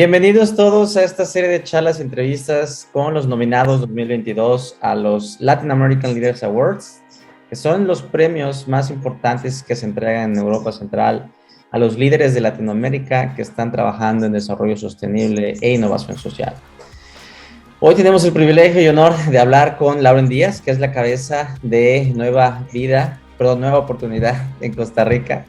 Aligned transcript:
Bienvenidos 0.00 0.56
todos 0.56 0.96
a 0.96 1.04
esta 1.04 1.26
serie 1.26 1.50
de 1.50 1.62
charlas 1.62 1.98
y 1.98 2.02
entrevistas 2.02 2.88
con 2.90 3.12
los 3.12 3.26
nominados 3.26 3.82
2022 3.82 4.78
a 4.80 4.94
los 4.94 5.38
Latin 5.40 5.70
American 5.70 6.14
Leaders 6.14 6.42
Awards, 6.42 7.02
que 7.50 7.54
son 7.54 7.86
los 7.86 8.00
premios 8.00 8.66
más 8.66 8.88
importantes 8.88 9.62
que 9.62 9.76
se 9.76 9.84
entregan 9.84 10.32
en 10.32 10.38
Europa 10.38 10.72
Central 10.72 11.30
a 11.70 11.78
los 11.78 11.98
líderes 11.98 12.32
de 12.32 12.40
Latinoamérica 12.40 13.34
que 13.34 13.42
están 13.42 13.72
trabajando 13.72 14.24
en 14.24 14.32
desarrollo 14.32 14.74
sostenible 14.78 15.58
e 15.60 15.74
innovación 15.74 16.16
social. 16.16 16.54
Hoy 17.78 17.94
tenemos 17.94 18.24
el 18.24 18.32
privilegio 18.32 18.80
y 18.80 18.88
honor 18.88 19.14
de 19.26 19.38
hablar 19.38 19.76
con 19.76 20.02
Lauren 20.02 20.30
Díaz, 20.30 20.62
que 20.62 20.70
es 20.70 20.78
la 20.78 20.92
cabeza 20.92 21.58
de 21.62 22.10
Nueva 22.16 22.66
Vida, 22.72 23.20
perdón, 23.36 23.60
Nueva 23.60 23.80
Oportunidad 23.80 24.46
en 24.62 24.72
Costa 24.72 25.04
Rica. 25.04 25.44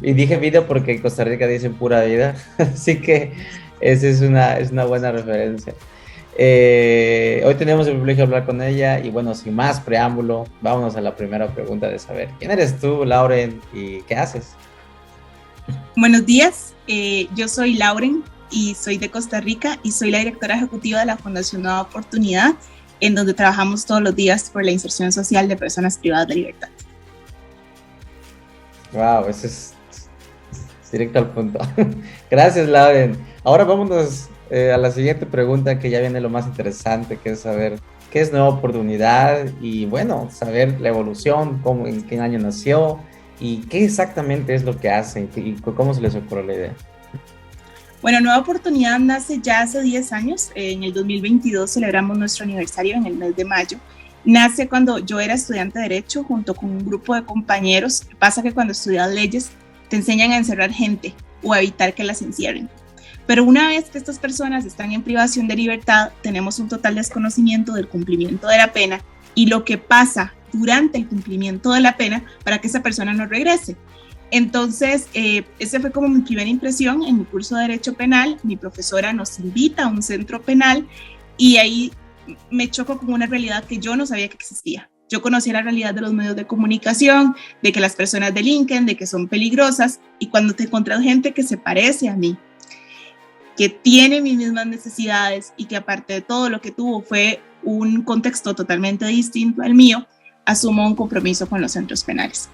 Y 0.00 0.14
dije 0.14 0.38
vida 0.38 0.66
porque 0.66 0.90
en 0.90 1.02
Costa 1.02 1.22
Rica 1.22 1.46
dicen 1.46 1.74
pura 1.74 2.02
vida, 2.02 2.34
así 2.58 3.00
que 3.00 3.34
esa 3.82 4.06
es 4.06 4.20
una, 4.20 4.58
es 4.58 4.70
una 4.70 4.84
buena 4.84 5.12
referencia. 5.12 5.74
Eh, 6.38 7.42
hoy 7.44 7.54
tenemos 7.56 7.86
el 7.86 7.92
privilegio 7.94 8.26
de 8.26 8.34
hablar 8.34 8.46
con 8.46 8.62
ella 8.62 8.98
y 8.98 9.10
bueno, 9.10 9.34
sin 9.34 9.54
más 9.54 9.80
preámbulo, 9.80 10.46
vámonos 10.62 10.96
a 10.96 11.00
la 11.02 11.14
primera 11.14 11.46
pregunta 11.48 11.88
de 11.88 11.98
saber, 11.98 12.30
¿quién 12.38 12.50
eres 12.50 12.78
tú, 12.80 13.04
Lauren, 13.04 13.60
y 13.74 14.00
qué 14.02 14.16
haces? 14.16 14.54
Buenos 15.94 16.24
días, 16.24 16.74
eh, 16.86 17.28
yo 17.34 17.48
soy 17.48 17.74
Lauren, 17.74 18.24
y 18.52 18.74
soy 18.74 18.98
de 18.98 19.10
Costa 19.10 19.40
Rica 19.40 19.78
y 19.82 19.90
soy 19.90 20.10
la 20.10 20.18
directora 20.18 20.54
ejecutiva 20.54 21.00
de 21.00 21.06
la 21.06 21.16
Fundación 21.16 21.62
Nueva 21.62 21.82
Oportunidad, 21.82 22.54
en 23.00 23.14
donde 23.14 23.34
trabajamos 23.34 23.84
todos 23.84 24.02
los 24.02 24.14
días 24.14 24.50
por 24.50 24.64
la 24.64 24.70
inserción 24.70 25.10
social 25.10 25.48
de 25.48 25.56
personas 25.56 25.98
privadas 25.98 26.28
de 26.28 26.34
libertad. 26.36 26.68
Wow, 28.92 29.28
eso 29.28 29.46
es 29.46 29.74
directo 30.92 31.18
al 31.18 31.30
punto. 31.30 31.58
Gracias, 32.30 32.68
Lauren. 32.68 33.31
Ahora 33.44 33.64
vámonos 33.64 34.28
eh, 34.50 34.70
a 34.70 34.76
la 34.76 34.92
siguiente 34.92 35.26
pregunta, 35.26 35.78
que 35.78 35.90
ya 35.90 36.00
viene 36.00 36.20
lo 36.20 36.30
más 36.30 36.46
interesante, 36.46 37.16
que 37.16 37.30
es 37.30 37.40
saber 37.40 37.80
qué 38.10 38.20
es 38.20 38.30
Nueva 38.30 38.50
Oportunidad 38.50 39.46
y, 39.60 39.86
bueno, 39.86 40.28
saber 40.30 40.80
la 40.80 40.90
evolución, 40.90 41.60
cómo, 41.62 41.88
en 41.88 42.02
qué 42.02 42.20
año 42.20 42.38
nació 42.38 43.00
y 43.40 43.62
qué 43.62 43.84
exactamente 43.84 44.54
es 44.54 44.62
lo 44.62 44.78
que 44.78 44.90
hace 44.90 45.28
y 45.34 45.54
cómo 45.54 45.92
se 45.92 46.00
les 46.00 46.14
ocurrió 46.14 46.44
la 46.44 46.54
idea. 46.54 46.74
Bueno, 48.00 48.20
Nueva 48.20 48.38
Oportunidad 48.38 48.98
nace 49.00 49.40
ya 49.42 49.62
hace 49.62 49.80
10 49.80 50.12
años. 50.12 50.50
En 50.54 50.84
el 50.84 50.92
2022 50.92 51.70
celebramos 51.70 52.18
nuestro 52.18 52.44
aniversario 52.44 52.96
en 52.96 53.06
el 53.06 53.14
mes 53.14 53.34
de 53.34 53.44
mayo. 53.44 53.78
Nace 54.24 54.68
cuando 54.68 54.98
yo 54.98 55.18
era 55.18 55.34
estudiante 55.34 55.78
de 55.78 55.88
Derecho 55.88 56.22
junto 56.22 56.54
con 56.54 56.70
un 56.70 56.84
grupo 56.84 57.14
de 57.14 57.24
compañeros. 57.24 58.06
Pasa 58.18 58.42
que 58.42 58.52
cuando 58.52 58.72
estudias 58.72 59.10
leyes 59.10 59.50
te 59.88 59.96
enseñan 59.96 60.30
a 60.30 60.36
encerrar 60.36 60.70
gente 60.70 61.14
o 61.42 61.52
a 61.52 61.58
evitar 61.58 61.94
que 61.94 62.04
las 62.04 62.22
encierren. 62.22 62.68
Pero 63.26 63.44
una 63.44 63.68
vez 63.68 63.90
que 63.90 63.98
estas 63.98 64.18
personas 64.18 64.64
están 64.64 64.92
en 64.92 65.02
privación 65.02 65.48
de 65.48 65.56
libertad, 65.56 66.10
tenemos 66.22 66.58
un 66.58 66.68
total 66.68 66.96
desconocimiento 66.96 67.72
del 67.72 67.88
cumplimiento 67.88 68.48
de 68.48 68.58
la 68.58 68.72
pena 68.72 69.00
y 69.34 69.46
lo 69.46 69.64
que 69.64 69.78
pasa 69.78 70.34
durante 70.52 70.98
el 70.98 71.06
cumplimiento 71.06 71.72
de 71.72 71.80
la 71.80 71.96
pena 71.96 72.24
para 72.44 72.60
que 72.60 72.66
esa 72.66 72.82
persona 72.82 73.14
no 73.14 73.26
regrese. 73.26 73.76
Entonces, 74.30 75.08
eh, 75.12 75.44
esa 75.58 75.78
fue 75.78 75.92
como 75.92 76.08
mi 76.08 76.22
primera 76.22 76.48
impresión 76.48 77.02
en 77.04 77.18
mi 77.18 77.24
curso 77.24 77.54
de 77.54 77.62
Derecho 77.62 77.94
Penal. 77.94 78.38
Mi 78.42 78.56
profesora 78.56 79.12
nos 79.12 79.38
invita 79.38 79.84
a 79.84 79.88
un 79.88 80.02
centro 80.02 80.40
penal 80.40 80.88
y 81.36 81.58
ahí 81.58 81.92
me 82.50 82.70
choco 82.70 82.98
con 82.98 83.12
una 83.12 83.26
realidad 83.26 83.64
que 83.64 83.78
yo 83.78 83.94
no 83.94 84.06
sabía 84.06 84.28
que 84.28 84.36
existía. 84.36 84.88
Yo 85.10 85.20
conocía 85.20 85.52
la 85.52 85.60
realidad 85.60 85.92
de 85.92 86.00
los 86.00 86.14
medios 86.14 86.34
de 86.34 86.46
comunicación, 86.46 87.36
de 87.62 87.72
que 87.72 87.80
las 87.80 87.94
personas 87.94 88.32
delinquen, 88.32 88.86
de 88.86 88.96
que 88.96 89.06
son 89.06 89.28
peligrosas 89.28 90.00
y 90.18 90.28
cuando 90.28 90.54
te 90.54 90.62
encuentras 90.62 91.02
gente 91.02 91.34
que 91.34 91.42
se 91.42 91.58
parece 91.58 92.08
a 92.08 92.16
mí, 92.16 92.38
que 93.56 93.68
tiene 93.68 94.20
mis 94.20 94.36
mismas 94.36 94.66
necesidades 94.66 95.52
y 95.56 95.66
que 95.66 95.76
aparte 95.76 96.14
de 96.14 96.20
todo 96.20 96.48
lo 96.48 96.60
que 96.60 96.70
tuvo 96.70 97.02
fue 97.02 97.40
un 97.62 98.02
contexto 98.02 98.54
totalmente 98.54 99.06
distinto 99.06 99.62
al 99.62 99.74
mío, 99.74 100.06
asumo 100.44 100.86
un 100.86 100.96
compromiso 100.96 101.48
con 101.48 101.60
los 101.60 101.72
centros 101.72 102.04
penales. 102.04 102.48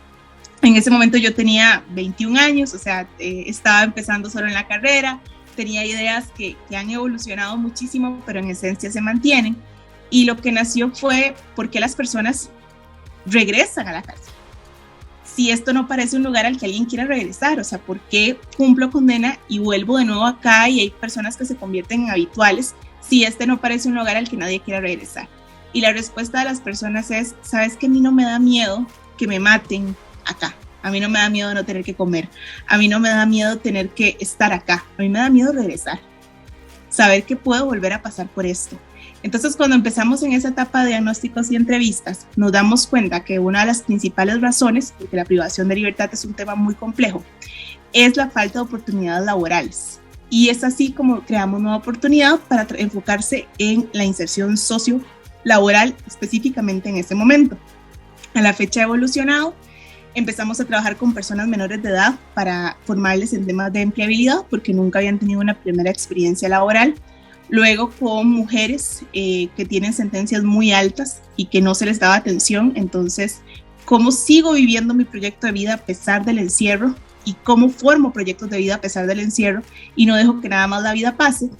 En 0.63 0.77
ese 0.77 0.91
momento 0.91 1.17
yo 1.19 1.35
tenía 1.35 1.85
21 1.91 2.39
años, 2.39 2.75
o 2.75 2.79
sea, 2.79 3.09
eh, 3.19 3.45
estaba 3.47 3.85
empezando 3.85 4.29
solo 4.29 4.49
en 4.49 4.55
la 4.55 4.67
carrera, 4.67 5.21
tenía 5.55 5.85
ideas 5.85 6.27
que, 6.37 6.57
que, 6.69 6.77
han 6.77 6.91
evolucionado 6.91 7.57
muchísimo, 7.57 8.21
pero 8.27 8.41
en 8.41 8.51
esencia 8.51 8.91
se 8.91 9.01
mantienen. 9.01 9.57
Y 10.11 10.25
lo 10.25 10.37
que 10.37 10.53
nació 10.53 10.91
fue 10.91 11.35
por 11.55 11.71
qué 11.71 11.81
las 11.81 11.95
personas 11.95 12.51
regresan 13.27 13.89
a 13.89 13.93
la 13.93 14.03
cárcel. 14.03 14.33
Si 15.39 15.53
esto 15.53 15.73
no 15.73 15.87
parece 15.87 16.17
un 16.17 16.25
lugar 16.25 16.47
al 16.47 16.59
que 16.59 16.67
alguien 16.67 16.85
quiera 16.85 17.05
regresar, 17.05 17.61
o 17.61 17.63
sea, 17.63 17.79
¿por 17.79 18.01
qué 18.01 18.41
cumplo 18.57 18.91
condena 18.91 19.39
y 19.47 19.61
vuelvo 19.61 19.97
de 19.97 20.05
nuevo 20.05 20.27
acá 20.27 20.69
y 20.69 20.81
hay 20.81 20.91
personas 20.91 21.37
que 21.37 21.45
se 21.45 21.55
convierten 21.55 22.03
en 22.03 22.11
habituales 22.11 22.75
si 23.09 23.23
este 23.23 23.47
no 23.47 23.61
parece 23.61 23.87
un 23.87 23.95
lugar 23.95 24.17
al 24.17 24.29
que 24.29 24.37
nadie 24.37 24.59
quiera 24.59 24.81
regresar? 24.81 25.29
Y 25.73 25.81
la 25.81 25.93
respuesta 25.93 26.41
de 26.41 26.47
las 26.47 26.61
personas 26.61 27.13
es, 27.13 27.37
sabes 27.43 27.77
que 27.77 27.87
a 27.87 27.89
mí 27.89 28.01
no 28.01 28.11
me 28.11 28.25
da 28.25 28.41
miedo 28.41 28.85
que 29.17 29.29
me 29.29 29.39
maten, 29.39 29.95
acá. 30.27 30.57
A 30.83 30.91
mí 30.91 30.99
no 30.99 31.09
me 31.09 31.21
da 31.21 31.31
miedo 31.31 31.55
no 31.55 31.65
tener 31.65 31.85
que 31.85 31.95
comer. 31.95 32.29
A 32.67 32.77
mí 32.77 32.89
no 32.89 32.99
me 32.99 33.11
da 33.11 33.25
miedo 33.25 33.59
tener 33.59 33.91
que 33.91 34.17
estar 34.19 34.53
acá. 34.53 34.87
A 34.99 35.03
mí 35.03 35.09
me 35.09 35.21
da 35.21 35.31
miedo 35.31 35.53
regresar. 35.53 36.01
Saber 36.89 37.23
que 37.23 37.37
puedo 37.37 37.65
volver 37.65 37.93
a 37.93 38.03
pasar 38.03 38.27
por 38.27 38.45
esto. 38.45 38.77
Entonces, 39.23 39.57
cuando 39.57 39.77
empezamos 39.77 40.23
en 40.23 40.33
esa 40.33 40.49
etapa 40.49 40.83
de 40.83 40.91
diagnósticos 40.91 41.51
y 41.51 41.57
entrevistas, 41.57 42.27
nos 42.37 42.53
damos 42.53 42.87
cuenta 42.87 43.25
que 43.25 43.39
una 43.39 43.61
de 43.61 43.67
las 43.67 43.83
principales 43.83 44.41
razones, 44.41 44.95
porque 44.99 45.17
la 45.17 45.25
privación 45.25 45.69
de 45.69 45.77
libertad 45.77 46.11
es 46.13 46.25
un 46.25 46.35
tema 46.35 46.55
muy 46.55 46.75
complejo, 46.75 47.23
es 47.93 48.17
la 48.17 48.31
falta 48.31 48.59
de 48.59 48.65
oportunidades 48.65 49.27
laborales. 49.27 50.01
Y 50.31 50.51
es 50.51 50.63
así 50.63 50.93
como 50.93 51.23
creamos 51.23 51.61
una 51.61 51.77
oportunidad 51.77 52.39
para 52.41 52.67
enfocarse 52.77 53.49
en 53.59 53.89
la 53.93 54.05
inserción 54.05 54.57
socio-laboral 54.57 55.97
específicamente 56.07 56.91
en 56.91 56.99
este 56.99 57.15
momento. 57.15 57.57
A 58.35 58.43
la 58.43 58.53
fecha 58.53 58.81
ha 58.81 58.85
evolucionado 58.85 59.55
empezamos 60.19 60.61
a 60.61 60.65
trabajar 60.65 60.97
con 60.97 61.15
personas 61.15 61.49
menores 61.49 61.83
de 61.83 61.91
edad 61.91 62.19
para 62.35 62.77
formarles 62.85 63.33
en 63.33 63.47
temas 63.47 63.73
de 63.73 63.83
empleabilidad 63.83 64.45
porque 64.51 64.75
nunca 64.75 64.99
habían 64.99 65.19
tenido 65.19 65.41
una 65.41 65.55
primera 65.55 65.91
experiencia 65.91 66.49
laboral. 66.49 66.95
Luego 67.49 67.91
con 67.91 68.31
mujeres 68.31 69.05
eh, 69.13 69.49
que 69.57 69.65
tienen 69.65 69.93
sentencias 69.93 70.43
muy 70.43 70.73
altas 70.73 71.23
y 71.37 71.47
que 71.47 71.61
no 71.61 71.75
se 71.75 71.87
les 71.87 71.99
daba 71.99 72.17
atención. 72.17 72.73
Entonces, 72.77 73.41
¿cómo 73.85 74.13
sigo 74.13 74.53
viviendo 74.53 74.95
mi 74.95 75.05
proyecto 75.05 75.47
de 75.47 75.53
vida 75.53 75.75
a 75.75 75.79
pesar 75.79 76.25
del 76.25 76.39
encierro? 76.39 76.95
¿Y 77.25 77.35
cómo 77.45 77.69
formo 77.71 78.13
proyectos 78.13 78.51
de 78.51 78.59
vida 78.59 78.77
a 78.77 78.81
pesar 78.81 79.07
del 79.07 79.21
encierro? 79.21 79.63
Y 79.97 80.07
no 80.07 80.17
dejo 80.17 80.41
que 80.41 80.49
nada 80.49 80.67
más 80.67 80.83
la 80.83 80.93
vida 80.93 81.17
pase. 81.17 81.51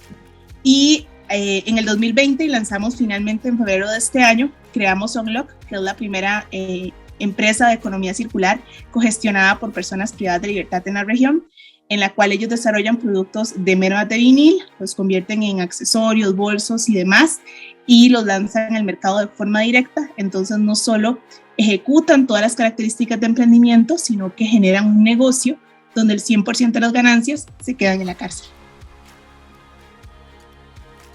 Y 0.63 1.07
eh, 1.29 1.63
en 1.65 1.77
el 1.77 1.85
2020 1.85 2.47
lanzamos 2.47 2.95
finalmente 2.95 3.49
en 3.49 3.57
febrero 3.57 3.89
de 3.89 3.97
este 3.97 4.23
año, 4.23 4.51
creamos 4.73 5.15
Unlock, 5.15 5.51
que 5.67 5.75
es 5.75 5.81
la 5.81 5.95
primera 5.95 6.47
eh, 6.51 6.91
empresa 7.19 7.67
de 7.67 7.75
economía 7.75 8.13
circular 8.13 8.59
cogestionada 8.91 9.59
por 9.59 9.71
personas 9.71 10.11
privadas 10.11 10.41
de 10.41 10.47
libertad 10.47 10.87
en 10.87 10.95
la 10.95 11.03
región, 11.03 11.43
en 11.89 11.99
la 11.99 12.13
cual 12.13 12.31
ellos 12.31 12.49
desarrollan 12.49 12.97
productos 12.97 13.53
de 13.57 13.75
merma 13.75 14.05
de 14.05 14.17
vinil, 14.17 14.63
los 14.79 14.93
convierten 14.93 15.41
en 15.41 15.59
accesorios, 15.59 16.35
bolsos 16.35 16.87
y 16.87 16.93
demás, 16.93 17.41
y 17.87 18.09
los 18.09 18.25
lanzan 18.25 18.75
el 18.75 18.83
mercado 18.83 19.19
de 19.19 19.27
forma 19.27 19.61
directa. 19.61 20.09
Entonces 20.15 20.59
no 20.59 20.75
solo 20.75 21.17
ejecutan 21.57 22.27
todas 22.27 22.43
las 22.43 22.55
características 22.55 23.19
de 23.19 23.25
emprendimiento, 23.25 23.97
sino 23.97 24.33
que 24.35 24.45
generan 24.45 24.85
un 24.87 25.03
negocio 25.03 25.57
donde 25.95 26.13
el 26.13 26.21
100% 26.21 26.71
de 26.71 26.79
las 26.79 26.93
ganancias 26.93 27.47
se 27.59 27.73
quedan 27.73 27.99
en 28.01 28.07
la 28.07 28.15
cárcel. 28.15 28.47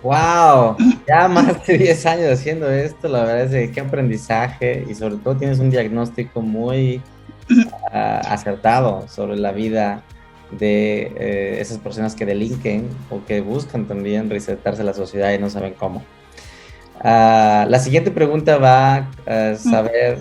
Wow, 0.02 0.76
ya 1.08 1.28
más 1.28 1.64
de 1.64 1.78
10 1.78 2.06
años 2.06 2.32
haciendo 2.32 2.68
esto, 2.68 3.08
la 3.08 3.20
verdad 3.20 3.54
es 3.54 3.68
que 3.68 3.72
qué 3.72 3.80
aprendizaje 3.80 4.84
y 4.90 4.94
sobre 4.94 5.16
todo 5.16 5.36
tienes 5.36 5.60
un 5.60 5.70
diagnóstico 5.70 6.42
muy 6.42 7.00
ah, 7.92 8.20
acertado 8.28 9.06
sobre 9.08 9.36
la 9.36 9.52
vida 9.52 10.02
de 10.50 11.12
eh, 11.16 11.58
esas 11.60 11.78
personas 11.78 12.14
que 12.14 12.26
delinquen 12.26 12.88
o 13.10 13.24
que 13.24 13.40
buscan 13.40 13.86
también 13.86 14.30
reinsertarse 14.30 14.82
a 14.82 14.84
la 14.84 14.94
sociedad 14.94 15.32
y 15.32 15.38
no 15.38 15.50
saben 15.50 15.74
cómo. 15.74 16.02
Ah, 17.00 17.66
la 17.68 17.78
siguiente 17.78 18.10
pregunta 18.10 18.58
va 18.58 19.10
a 19.26 19.56
saber, 19.56 20.18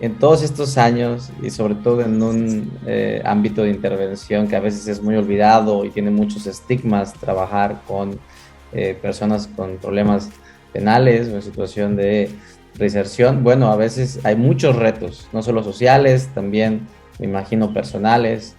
en 0.00 0.18
todos 0.18 0.42
estos 0.42 0.78
años 0.78 1.30
y 1.42 1.50
sobre 1.50 1.74
todo 1.74 2.02
en 2.02 2.22
un 2.22 2.70
eh, 2.86 3.20
ámbito 3.24 3.62
de 3.62 3.70
intervención 3.70 4.46
que 4.46 4.56
a 4.56 4.60
veces 4.60 4.86
es 4.86 5.02
muy 5.02 5.16
olvidado 5.16 5.84
y 5.84 5.90
tiene 5.90 6.10
muchos 6.10 6.46
estigmas, 6.46 7.14
trabajar 7.14 7.80
con 7.86 8.18
eh, 8.72 8.96
personas 9.00 9.48
con 9.48 9.78
problemas 9.78 10.30
penales 10.72 11.28
o 11.28 11.36
en 11.36 11.42
situación 11.42 11.96
de 11.96 12.30
reinserción, 12.74 13.42
bueno, 13.42 13.72
a 13.72 13.76
veces 13.76 14.20
hay 14.24 14.36
muchos 14.36 14.76
retos, 14.76 15.26
no 15.32 15.42
solo 15.42 15.64
sociales, 15.64 16.28
también 16.32 16.86
me 17.18 17.26
imagino 17.26 17.72
personales 17.72 18.54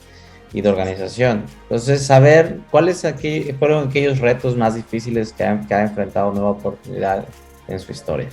y 0.53 0.61
de 0.61 0.69
organización. 0.69 1.45
Entonces, 1.63 2.05
saber 2.05 2.59
cuáles 2.71 3.05
aquí 3.05 3.53
fueron 3.57 3.89
aquellos 3.89 4.19
retos 4.19 4.55
más 4.55 4.75
difíciles 4.75 5.33
que, 5.33 5.43
han, 5.43 5.67
que 5.67 5.73
ha 5.73 5.81
enfrentado 5.81 6.31
Nueva 6.31 6.51
Oportunidad 6.51 7.25
en 7.67 7.79
su 7.79 7.91
historia. 7.91 8.29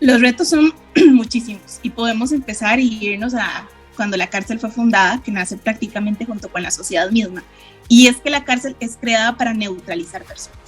Los 0.00 0.20
retos 0.20 0.48
son 0.48 0.72
muchísimos 1.12 1.80
y 1.82 1.90
podemos 1.90 2.32
empezar 2.32 2.78
y 2.78 2.98
irnos 3.02 3.34
a 3.34 3.66
cuando 3.96 4.16
la 4.18 4.28
cárcel 4.28 4.60
fue 4.60 4.70
fundada, 4.70 5.22
que 5.22 5.32
nace 5.32 5.56
prácticamente 5.56 6.26
junto 6.26 6.50
con 6.50 6.62
la 6.62 6.70
sociedad 6.70 7.10
misma, 7.10 7.42
y 7.88 8.08
es 8.08 8.18
que 8.18 8.28
la 8.28 8.44
cárcel 8.44 8.76
es 8.78 8.98
creada 9.00 9.36
para 9.36 9.54
neutralizar 9.54 10.22
personas. 10.24 10.65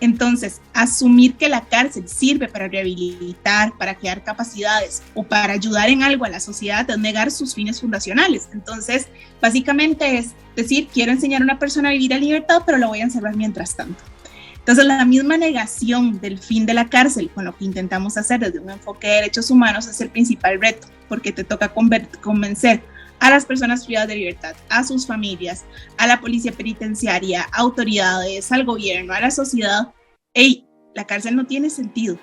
Entonces, 0.00 0.60
asumir 0.74 1.34
que 1.34 1.48
la 1.48 1.62
cárcel 1.62 2.08
sirve 2.08 2.48
para 2.48 2.68
rehabilitar, 2.68 3.76
para 3.76 3.96
crear 3.96 4.22
capacidades 4.22 5.02
o 5.14 5.24
para 5.24 5.54
ayudar 5.54 5.88
en 5.88 6.02
algo 6.02 6.24
a 6.24 6.28
la 6.28 6.40
sociedad 6.40 6.88
es 6.88 6.98
negar 6.98 7.30
sus 7.30 7.54
fines 7.54 7.80
fundacionales. 7.80 8.48
Entonces, 8.52 9.08
básicamente 9.40 10.18
es 10.18 10.34
decir, 10.54 10.88
quiero 10.92 11.12
enseñar 11.12 11.42
a 11.42 11.44
una 11.44 11.58
persona 11.58 11.88
a 11.88 11.92
vivir 11.92 12.12
en 12.12 12.20
libertad, 12.20 12.62
pero 12.64 12.78
la 12.78 12.86
voy 12.86 13.00
a 13.00 13.04
encerrar 13.04 13.36
mientras 13.36 13.74
tanto. 13.74 14.02
Entonces, 14.58 14.84
la 14.84 15.04
misma 15.04 15.36
negación 15.36 16.20
del 16.20 16.38
fin 16.38 16.66
de 16.66 16.74
la 16.74 16.88
cárcel 16.88 17.30
con 17.30 17.44
lo 17.44 17.56
que 17.56 17.64
intentamos 17.64 18.18
hacer 18.18 18.40
desde 18.40 18.60
un 18.60 18.70
enfoque 18.70 19.08
de 19.08 19.14
derechos 19.14 19.50
humanos 19.50 19.86
es 19.86 20.00
el 20.00 20.10
principal 20.10 20.60
reto, 20.60 20.88
porque 21.08 21.32
te 21.32 21.42
toca 21.42 21.72
convencer 21.72 22.82
a 23.20 23.30
las 23.30 23.44
personas 23.44 23.84
privadas 23.84 24.08
de 24.08 24.16
libertad, 24.16 24.54
a 24.68 24.84
sus 24.84 25.06
familias, 25.06 25.64
a 25.96 26.06
la 26.06 26.20
policía 26.20 26.52
penitenciaria, 26.52 27.46
a 27.52 27.58
autoridades, 27.58 28.50
al 28.52 28.64
gobierno, 28.64 29.12
a 29.12 29.20
la 29.20 29.30
sociedad. 29.30 29.92
Hey, 30.34 30.66
la 30.94 31.06
cárcel 31.06 31.36
no 31.36 31.46
tiene 31.46 31.70
sentido. 31.70 32.18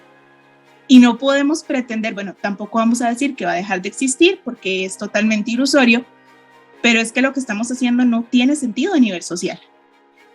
Y 0.88 1.00
no 1.00 1.18
podemos 1.18 1.64
pretender, 1.64 2.14
bueno, 2.14 2.36
tampoco 2.40 2.78
vamos 2.78 3.02
a 3.02 3.10
decir 3.10 3.36
que 3.36 3.46
va 3.46 3.54
a 3.54 3.56
dejar 3.56 3.82
de 3.82 3.90
existir 3.90 4.40
porque 4.44 4.86
es 4.86 4.98
totalmente 4.98 5.52
ilusorio, 5.52 6.06
pero 6.82 7.00
es 7.00 7.12
que 7.12 7.22
lo 7.22 7.34
que 7.34 7.40
estamos 7.40 7.72
haciendo 7.72 8.06
no 8.06 8.24
tiene 8.24 8.56
sentido 8.56 8.94
a 8.94 9.00
nivel 9.00 9.24
social. 9.24 9.60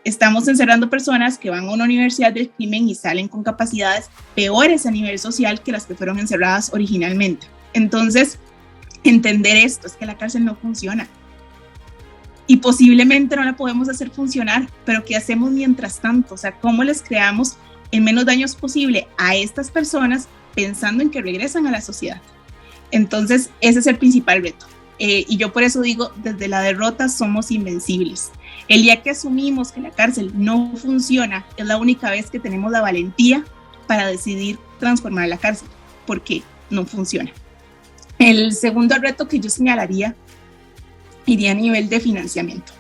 Estamos 0.03 0.49
encerrando 0.49 0.91
personas 0.91 1.39
que 1.39 1.51
van 1.51 1.69
a 1.69 1.73
una 1.73 1.85
universidad 1.85 2.33
del 2.33 2.51
crimen 2.51 2.89
y 2.89 2.95
salen 2.95 3.29
con 3.29 3.45
capacidades 3.45 4.11
peores 4.35 4.87
a 4.87 4.91
nivel 4.91 5.19
social 5.19 5.63
que 5.63 5.73
las 5.73 5.87
que 5.87 5.95
fueron 5.95 6.19
encerradas 6.19 6.73
originalmente. 6.73 7.47
Entonces, 7.75 8.39
entender 9.05 9.57
esto, 9.57 9.87
es 9.87 9.95
que 9.95 10.07
la 10.07 10.19
cárcel 10.19 10.45
no 10.45 10.57
funciona. 10.57 11.09
Y 12.47 12.57
posiblemente 12.57 13.37
no 13.37 13.45
la 13.45 13.57
podemos 13.57 13.89
hacer 13.89 14.11
funcionar, 14.11 14.69
pero 14.85 15.05
¿qué 15.05 15.17
hacemos 15.17 15.53
mientras 15.53 16.01
tanto? 16.01 16.35
O 16.35 16.37
sea, 16.37 16.53
¿cómo 16.59 16.83
les 16.83 17.03
creamos 17.03 17.57
el 17.93 18.01
menos 18.01 18.27
daños 18.27 18.57
posible 18.57 19.07
a 19.19 19.37
estas 19.37 19.71
personas 19.71 20.27
pensando 20.55 21.03
en 21.03 21.11
que 21.11 21.23
regresan 21.23 21.67
a 21.67 21.71
la 21.71 21.81
sociedad? 21.81 22.21
Entonces, 22.91 23.51
ese 23.61 23.79
es 23.79 23.87
el 23.87 23.99
principal 23.99 24.43
reto. 24.43 24.67
Eh, 24.99 25.25
y 25.29 25.39
yo 25.39 25.53
por 25.53 25.63
eso 25.63 25.81
digo, 25.81 26.13
desde 26.17 26.49
la 26.49 26.61
derrota 26.61 27.09
somos 27.09 27.51
invencibles. 27.51 28.31
El 28.69 28.83
día 28.83 29.03
que 29.03 29.11
asumimos 29.11 29.73
que 29.73 29.81
la 29.81 29.91
cárcel 29.91 30.33
no 30.35 30.73
funciona, 30.77 31.47
es 31.57 31.67
la 31.67 31.79
única 31.79 32.11
vez 32.11 32.31
que 32.31 32.39
tenemos 32.39 32.71
la 32.71 32.83
valentía 32.83 33.45
para 33.87 34.07
decidir 34.07 34.59
transformar 34.79 35.29
la 35.29 35.39
cárcel, 35.39 35.69
porque 36.07 36.43
no 36.69 36.85
funciona. 36.85 37.33
El 38.21 38.53
segundo 38.53 38.97
reto 38.97 39.27
que 39.27 39.41
yo 39.41 39.49
señalaría 39.49 40.15
iría 41.25 41.53
a 41.53 41.55
nivel 41.55 41.89
de 41.89 42.01
financiamiento. 42.01 42.71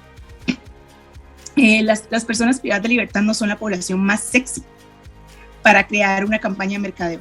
Eh, 1.56 1.82
las, 1.82 2.02
personas 2.26 2.60
privadas 2.60 2.82
de 2.82 2.90
libertad 2.90 3.22
no 3.22 3.32
son 3.32 3.48
la 3.48 3.58
población 3.58 4.00
más 4.00 4.20
sexy 4.20 4.62
para 5.62 5.86
crear 5.86 6.26
una 6.26 6.38
campaña 6.38 6.72
de 6.72 6.78
mercadeo. 6.80 7.20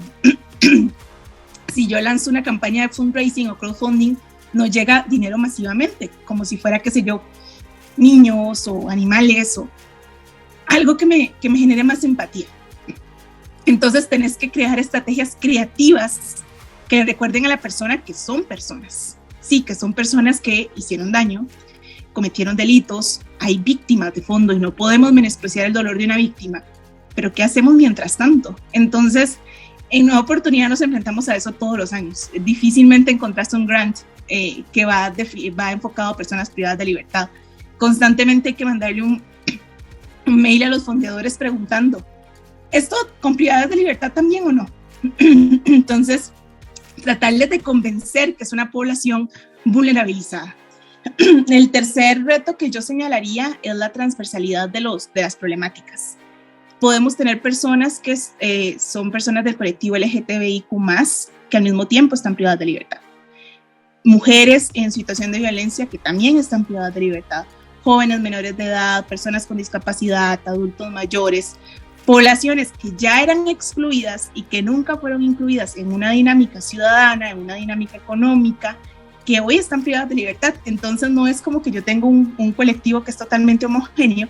si 1.73 1.87
yo 1.87 1.99
lanzo 2.01 2.29
una 2.29 2.43
campaña 2.43 2.83
de 2.83 2.93
fundraising 2.93 3.51
o 3.51 3.57
crowdfunding, 3.57 4.15
no 4.51 4.65
llega 4.65 5.05
dinero 5.07 5.37
masivamente, 5.37 6.09
como 6.25 6.43
si 6.43 6.57
fuera, 6.57 6.79
qué 6.79 6.91
sé 6.91 7.03
yo, 7.03 7.23
niños 7.95 8.67
o 8.67 8.89
animales 8.89 9.57
o 9.57 9.69
algo 10.67 10.97
que 10.97 11.05
me, 11.05 11.31
que 11.39 11.49
me 11.49 11.57
genere 11.57 11.85
más 11.85 12.03
empatía. 12.03 12.47
Entonces 13.65 14.09
tenés 14.09 14.35
que 14.35 14.51
crear 14.51 14.77
estrategias 14.77 15.37
creativas 15.39 16.43
que 16.89 17.05
recuerden 17.05 17.45
a 17.45 17.49
la 17.49 17.61
persona 17.61 18.03
que 18.03 18.13
son 18.13 18.43
personas. 18.43 19.17
Sí, 19.39 19.61
que 19.61 19.75
son 19.75 19.93
personas 19.93 20.41
que 20.41 20.69
hicieron 20.75 21.13
daño, 21.13 21.47
cometieron 22.11 22.57
delitos, 22.57 23.21
hay 23.39 23.57
víctimas 23.57 24.13
de 24.13 24.21
fondo 24.21 24.51
y 24.51 24.59
no 24.59 24.75
podemos 24.75 25.13
menospreciar 25.13 25.67
el 25.67 25.73
dolor 25.73 25.97
de 25.97 26.05
una 26.05 26.17
víctima. 26.17 26.63
Pero 27.15 27.31
¿qué 27.31 27.43
hacemos 27.43 27.75
mientras 27.75 28.17
tanto? 28.17 28.55
Entonces, 28.73 29.37
en 29.91 30.07
Nueva 30.07 30.21
Oportunidad 30.21 30.67
nos 30.67 30.81
enfrentamos 30.81 31.29
a 31.29 31.35
eso 31.35 31.51
todos 31.51 31.77
los 31.77 31.93
años. 31.93 32.29
Difícilmente 32.41 33.11
encontraste 33.11 33.55
un 33.55 33.67
grant 33.67 33.99
eh, 34.27 34.63
que 34.73 34.85
va, 34.85 35.13
va 35.57 35.71
enfocado 35.71 36.11
a 36.11 36.17
personas 36.17 36.49
privadas 36.49 36.77
de 36.79 36.85
libertad. 36.85 37.29
Constantemente 37.77 38.49
hay 38.49 38.55
que 38.55 38.65
mandarle 38.65 39.03
un, 39.03 39.21
un 40.25 40.41
mail 40.41 40.63
a 40.63 40.69
los 40.69 40.83
fondeadores 40.83 41.37
preguntando, 41.37 42.05
¿esto 42.71 42.95
con 43.21 43.35
privadas 43.35 43.69
de 43.69 43.75
libertad 43.75 44.11
también 44.11 44.45
o 44.45 44.51
no? 44.51 44.67
Entonces, 45.19 46.33
tratarles 46.99 47.49
de 47.49 47.59
convencer 47.59 48.35
que 48.35 48.43
es 48.43 48.53
una 48.53 48.71
población 48.71 49.29
vulnerabilizada. 49.65 50.55
El 51.47 51.71
tercer 51.71 52.23
reto 52.23 52.57
que 52.57 52.69
yo 52.69 52.81
señalaría 52.81 53.57
es 53.63 53.75
la 53.75 53.91
transversalidad 53.91 54.69
de, 54.69 54.81
los, 54.81 55.11
de 55.13 55.21
las 55.21 55.35
problemáticas. 55.35 56.17
Podemos 56.79 57.17
tener 57.17 57.41
personas 57.41 57.99
que 57.99 58.17
eh, 58.39 58.77
son 58.79 59.11
personas 59.11 59.43
del 59.43 59.57
colectivo 59.57 59.97
LGTBIQ, 59.97 60.69
que 61.49 61.57
al 61.57 61.63
mismo 61.63 61.87
tiempo 61.87 62.15
están 62.15 62.35
privadas 62.35 62.59
de 62.59 62.65
libertad. 62.65 62.99
Mujeres 64.03 64.69
en 64.73 64.91
situación 64.91 65.31
de 65.31 65.39
violencia 65.39 65.87
que 65.87 65.97
también 65.97 66.37
están 66.37 66.63
privadas 66.63 66.93
de 66.93 67.01
libertad. 67.01 67.45
Jóvenes 67.83 68.21
menores 68.21 68.55
de 68.55 68.65
edad, 68.65 69.05
personas 69.07 69.45
con 69.45 69.57
discapacidad, 69.57 70.39
adultos 70.45 70.89
mayores, 70.89 71.57
poblaciones 72.09 72.71
que 72.71 72.91
ya 72.97 73.21
eran 73.21 73.47
excluidas 73.47 74.31
y 74.33 74.41
que 74.41 74.63
nunca 74.63 74.97
fueron 74.97 75.21
incluidas 75.21 75.77
en 75.77 75.93
una 75.93 76.09
dinámica 76.09 76.59
ciudadana, 76.59 77.29
en 77.29 77.37
una 77.37 77.53
dinámica 77.53 77.97
económica, 77.97 78.77
que 79.23 79.39
hoy 79.39 79.57
están 79.57 79.83
privadas 79.83 80.09
de 80.09 80.15
libertad. 80.15 80.55
Entonces 80.65 81.11
no 81.11 81.27
es 81.27 81.39
como 81.39 81.61
que 81.61 81.69
yo 81.69 81.83
tengo 81.83 82.07
un, 82.07 82.51
colectivo 82.53 83.03
que 83.03 83.11
es 83.11 83.17
totalmente 83.17 83.67
homogéneo, 83.67 84.27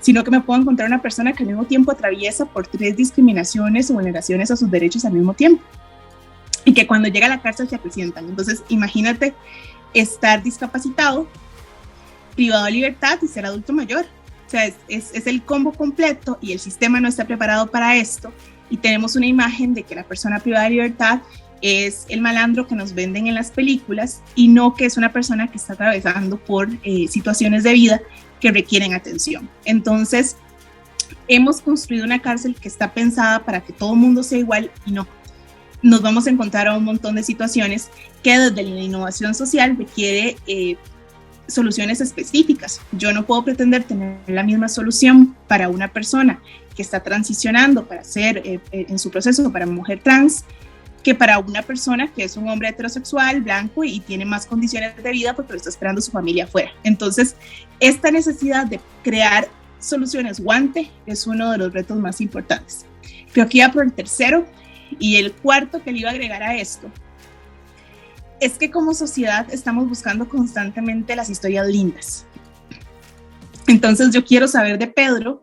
sino 0.00 0.24
que 0.24 0.30
me 0.30 0.40
puedo 0.40 0.62
encontrar 0.62 0.88
una 0.88 1.02
persona 1.02 1.34
que 1.34 1.42
al 1.42 1.48
mismo 1.48 1.66
tiempo 1.66 1.92
atraviesa 1.92 2.46
por 2.46 2.66
tres 2.66 2.96
discriminaciones 2.96 3.90
o 3.90 3.92
vulneraciones 3.92 4.50
a 4.50 4.56
sus 4.56 4.70
derechos 4.70 5.04
al 5.04 5.12
mismo 5.12 5.34
tiempo. 5.34 5.62
Y 6.64 6.72
que 6.72 6.86
cuando 6.86 7.10
llega 7.10 7.26
a 7.26 7.28
la 7.28 7.42
cárcel 7.42 7.68
se 7.68 7.76
presentan. 7.76 8.24
Entonces 8.24 8.62
imagínate 8.70 9.34
estar 9.92 10.42
discapacitado, 10.42 11.28
privado 12.34 12.64
de 12.64 12.70
libertad 12.70 13.18
y 13.20 13.28
ser 13.28 13.44
adulto 13.44 13.74
mayor 13.74 14.06
o 14.48 14.50
sea, 14.50 14.64
es, 14.64 14.74
es, 14.88 15.26
el 15.26 15.42
combo 15.42 15.72
completo 15.72 16.38
y 16.40 16.52
el 16.52 16.58
sistema 16.58 17.00
no 17.00 17.08
está 17.08 17.26
preparado 17.26 17.66
para 17.70 17.96
esto 17.96 18.32
y 18.70 18.78
tenemos 18.78 19.14
una 19.14 19.26
imagen 19.26 19.74
de 19.74 19.82
que 19.82 19.94
la 19.94 20.04
persona 20.04 20.40
privada 20.40 20.64
de 20.64 20.70
libertad 20.70 21.20
es 21.60 22.06
el 22.08 22.22
malandro 22.22 22.66
que 22.66 22.74
nos 22.74 22.94
venden 22.94 23.26
en 23.26 23.34
las 23.34 23.50
películas 23.50 24.22
y 24.34 24.48
no 24.48 24.74
que 24.74 24.86
es 24.86 24.96
una 24.96 25.12
persona 25.12 25.48
que 25.48 25.58
está 25.58 25.74
atravesando 25.74 26.38
por 26.38 26.70
eh, 26.82 27.08
situaciones 27.08 27.62
de 27.62 27.74
vida 27.74 28.00
que 28.40 28.50
requieren 28.50 28.94
atención. 28.94 29.50
Entonces, 29.66 30.36
hemos 31.26 31.60
construido 31.60 32.06
una 32.06 32.22
cárcel 32.22 32.54
que 32.54 32.68
está 32.68 32.94
pensada 32.94 33.44
para 33.44 33.60
que 33.60 33.74
todo 33.74 33.92
el 33.92 33.98
mundo 33.98 34.22
sea 34.22 34.38
igual 34.38 34.70
y 34.86 34.92
no. 34.92 35.06
Nos 35.82 36.00
vamos 36.00 36.26
a 36.26 36.30
encontrar 36.30 36.68
a 36.68 36.76
un 36.76 36.84
montón 36.84 37.16
de 37.16 37.22
situaciones 37.22 37.90
que 38.22 38.38
desde 38.38 38.62
la 38.62 38.80
innovación 38.80 39.34
social 39.34 39.76
requiere 39.76 40.36
eh, 40.46 40.78
soluciones 41.48 42.00
específicas. 42.00 42.80
Yo 42.92 43.12
no 43.12 43.26
puedo 43.26 43.44
pretender 43.44 43.84
tener 43.84 44.18
la 44.26 44.42
misma 44.42 44.68
solución 44.68 45.34
para 45.48 45.68
una 45.68 45.88
persona 45.92 46.40
que 46.76 46.82
está 46.82 47.02
transicionando 47.02 47.86
para 47.86 48.04
ser 48.04 48.38
eh, 48.38 48.60
eh, 48.70 48.86
en 48.88 48.98
su 48.98 49.10
proceso 49.10 49.50
para 49.50 49.66
mujer 49.66 50.00
trans 50.02 50.44
que 51.02 51.14
para 51.14 51.38
una 51.38 51.62
persona 51.62 52.12
que 52.12 52.24
es 52.24 52.36
un 52.36 52.48
hombre 52.48 52.68
heterosexual, 52.68 53.40
blanco 53.40 53.82
y 53.82 54.00
tiene 54.00 54.24
más 54.24 54.46
condiciones 54.46 54.96
de 55.02 55.10
vida 55.10 55.34
porque 55.34 55.52
lo 55.52 55.56
está 55.56 55.70
esperando 55.70 56.00
su 56.00 56.10
familia 56.10 56.44
afuera. 56.44 56.70
Entonces, 56.84 57.34
esta 57.80 58.10
necesidad 58.10 58.66
de 58.66 58.80
crear 59.02 59.48
soluciones 59.80 60.40
guante 60.40 60.90
es 61.06 61.26
uno 61.26 61.50
de 61.50 61.58
los 61.58 61.72
retos 61.72 61.98
más 61.98 62.20
importantes. 62.20 62.84
Creo 63.32 63.48
que 63.48 63.58
iba 63.58 63.72
por 63.72 63.84
el 63.84 63.92
tercero 63.92 64.46
y 64.98 65.16
el 65.16 65.32
cuarto 65.32 65.82
que 65.82 65.92
le 65.92 66.00
iba 66.00 66.10
a 66.10 66.12
agregar 66.12 66.42
a 66.42 66.56
esto 66.56 66.90
es 68.40 68.58
que 68.58 68.70
como 68.70 68.94
sociedad 68.94 69.46
estamos 69.52 69.88
buscando 69.88 70.28
constantemente 70.28 71.16
las 71.16 71.30
historias 71.30 71.66
lindas. 71.66 72.26
Entonces 73.66 74.10
yo 74.10 74.24
quiero 74.24 74.48
saber 74.48 74.78
de 74.78 74.86
Pedro, 74.86 75.42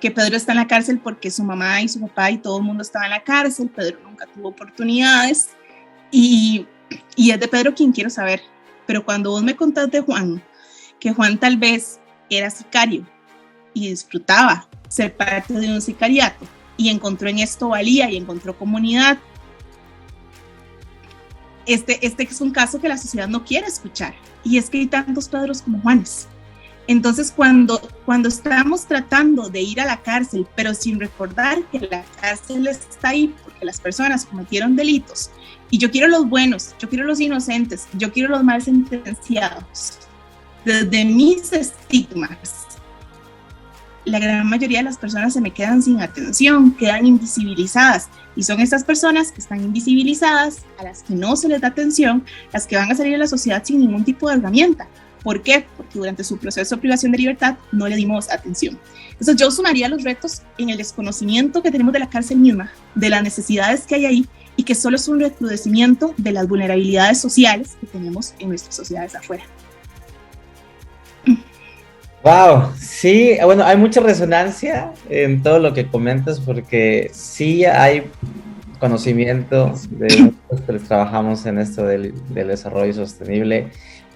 que 0.00 0.10
Pedro 0.10 0.36
está 0.36 0.52
en 0.52 0.58
la 0.58 0.66
cárcel 0.66 1.00
porque 1.00 1.30
su 1.30 1.42
mamá 1.42 1.82
y 1.82 1.88
su 1.88 2.00
papá 2.00 2.30
y 2.30 2.38
todo 2.38 2.58
el 2.58 2.64
mundo 2.64 2.82
estaba 2.82 3.06
en 3.06 3.10
la 3.10 3.22
cárcel, 3.22 3.68
Pedro 3.68 3.98
nunca 4.04 4.26
tuvo 4.26 4.48
oportunidades 4.48 5.50
y, 6.10 6.66
y 7.16 7.30
es 7.30 7.40
de 7.40 7.48
Pedro 7.48 7.74
quien 7.74 7.92
quiero 7.92 8.10
saber. 8.10 8.40
Pero 8.86 9.04
cuando 9.04 9.30
vos 9.30 9.42
me 9.42 9.56
contás 9.56 9.90
de 9.90 10.00
Juan, 10.00 10.42
que 11.00 11.12
Juan 11.12 11.38
tal 11.38 11.56
vez 11.56 12.00
era 12.30 12.50
sicario 12.50 13.06
y 13.74 13.90
disfrutaba 13.90 14.68
ser 14.88 15.16
parte 15.16 15.54
de 15.54 15.72
un 15.72 15.82
sicariato 15.82 16.46
y 16.76 16.88
encontró 16.88 17.28
en 17.28 17.40
esto 17.40 17.68
valía 17.68 18.10
y 18.10 18.16
encontró 18.16 18.56
comunidad 18.56 19.18
este, 21.66 22.04
este 22.06 22.22
es 22.24 22.40
un 22.40 22.50
caso 22.50 22.80
que 22.80 22.88
la 22.88 22.96
sociedad 22.96 23.28
no 23.28 23.44
quiere 23.44 23.66
escuchar. 23.66 24.14
Y 24.44 24.58
es 24.58 24.70
que 24.70 24.78
hay 24.78 24.86
tantos 24.86 25.28
Pedros 25.28 25.62
como 25.62 25.80
Juanes. 25.80 26.28
Entonces, 26.88 27.32
cuando, 27.34 27.80
cuando 28.04 28.28
estamos 28.28 28.86
tratando 28.86 29.48
de 29.48 29.60
ir 29.60 29.80
a 29.80 29.86
la 29.86 30.02
cárcel, 30.02 30.46
pero 30.54 30.72
sin 30.72 31.00
recordar 31.00 31.58
que 31.72 31.80
la 31.80 32.04
cárcel 32.20 32.66
está 32.68 33.08
ahí 33.08 33.34
porque 33.42 33.64
las 33.64 33.80
personas 33.80 34.24
cometieron 34.24 34.76
delitos, 34.76 35.30
y 35.68 35.78
yo 35.78 35.90
quiero 35.90 36.06
los 36.06 36.28
buenos, 36.28 36.76
yo 36.78 36.88
quiero 36.88 37.04
los 37.04 37.18
inocentes, 37.18 37.88
yo 37.94 38.12
quiero 38.12 38.28
los 38.30 38.44
mal 38.44 38.62
sentenciados, 38.62 39.98
desde 40.64 41.04
mis 41.04 41.52
estigmas, 41.52 42.75
la 44.06 44.20
gran 44.20 44.48
mayoría 44.48 44.78
de 44.78 44.84
las 44.84 44.96
personas 44.96 45.34
se 45.34 45.40
me 45.40 45.50
quedan 45.50 45.82
sin 45.82 46.00
atención, 46.00 46.74
quedan 46.76 47.06
invisibilizadas. 47.06 48.08
Y 48.36 48.44
son 48.44 48.60
estas 48.60 48.84
personas 48.84 49.32
que 49.32 49.40
están 49.40 49.62
invisibilizadas, 49.62 50.64
a 50.78 50.84
las 50.84 51.02
que 51.02 51.14
no 51.14 51.36
se 51.36 51.48
les 51.48 51.60
da 51.60 51.68
atención, 51.68 52.24
las 52.52 52.66
que 52.66 52.76
van 52.76 52.90
a 52.90 52.94
salir 52.94 53.12
de 53.12 53.18
la 53.18 53.26
sociedad 53.26 53.62
sin 53.64 53.80
ningún 53.80 54.04
tipo 54.04 54.28
de 54.28 54.36
herramienta. 54.36 54.88
¿Por 55.24 55.42
qué? 55.42 55.66
Porque 55.76 55.98
durante 55.98 56.22
su 56.22 56.38
proceso 56.38 56.76
de 56.76 56.80
privación 56.80 57.10
de 57.10 57.18
libertad 57.18 57.56
no 57.72 57.88
le 57.88 57.96
dimos 57.96 58.30
atención. 58.30 58.78
Entonces 59.10 59.36
yo 59.36 59.50
sumaría 59.50 59.88
los 59.88 60.04
retos 60.04 60.42
en 60.56 60.70
el 60.70 60.78
desconocimiento 60.78 61.60
que 61.62 61.72
tenemos 61.72 61.92
de 61.92 61.98
la 61.98 62.08
cárcel 62.08 62.38
misma, 62.38 62.70
de 62.94 63.10
las 63.10 63.24
necesidades 63.24 63.86
que 63.86 63.96
hay 63.96 64.06
ahí 64.06 64.28
y 64.54 64.62
que 64.62 64.76
solo 64.76 64.94
es 64.94 65.08
un 65.08 65.18
recrudecimiento 65.18 66.14
de 66.16 66.30
las 66.30 66.46
vulnerabilidades 66.46 67.20
sociales 67.20 67.76
que 67.80 67.88
tenemos 67.88 68.34
en 68.38 68.50
nuestras 68.50 68.76
sociedades 68.76 69.16
afuera. 69.16 69.42
Wow, 72.26 72.72
sí, 72.76 73.38
bueno, 73.44 73.62
hay 73.62 73.76
mucha 73.76 74.00
resonancia 74.00 74.92
en 75.08 75.44
todo 75.44 75.60
lo 75.60 75.72
que 75.72 75.86
comentas 75.86 76.40
porque 76.40 77.08
sí 77.12 77.64
hay 77.64 78.02
conocimiento 78.80 79.72
de 79.90 80.32
nosotros 80.48 80.80
que 80.80 80.88
trabajamos 80.88 81.46
en 81.46 81.58
esto 81.58 81.86
del, 81.86 82.14
desarrollo 82.34 82.92
sostenible 82.92 83.68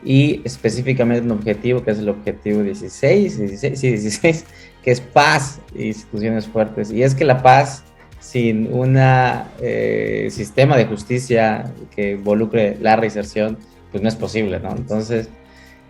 y 0.04 0.42
específicamente 0.44 1.24
un 1.24 1.30
objetivo 1.30 1.84
que 1.84 1.92
es 1.92 2.00
el 2.00 2.08
objetivo 2.08 2.64
16, 2.64 3.38
16, 3.38 3.78
sí, 3.78 3.88
16, 3.90 4.44
que 4.82 4.90
es 4.90 5.00
paz 5.00 5.60
e 5.76 5.86
instituciones 5.86 6.48
fuertes. 6.48 6.90
Y 6.90 7.04
es 7.04 7.14
que 7.14 7.24
la 7.24 7.40
paz 7.44 7.84
sin 8.18 8.72
un 8.72 8.96
eh, 8.98 10.26
sistema 10.32 10.76
de 10.76 10.86
justicia 10.86 11.72
que 11.94 12.14
involucre 12.14 12.76
la 12.80 12.96
reinserción, 12.96 13.56
pues 13.92 14.02
no 14.02 14.08
es 14.08 14.16
posible, 14.16 14.58
¿no? 14.58 14.72
Entonces, 14.72 15.28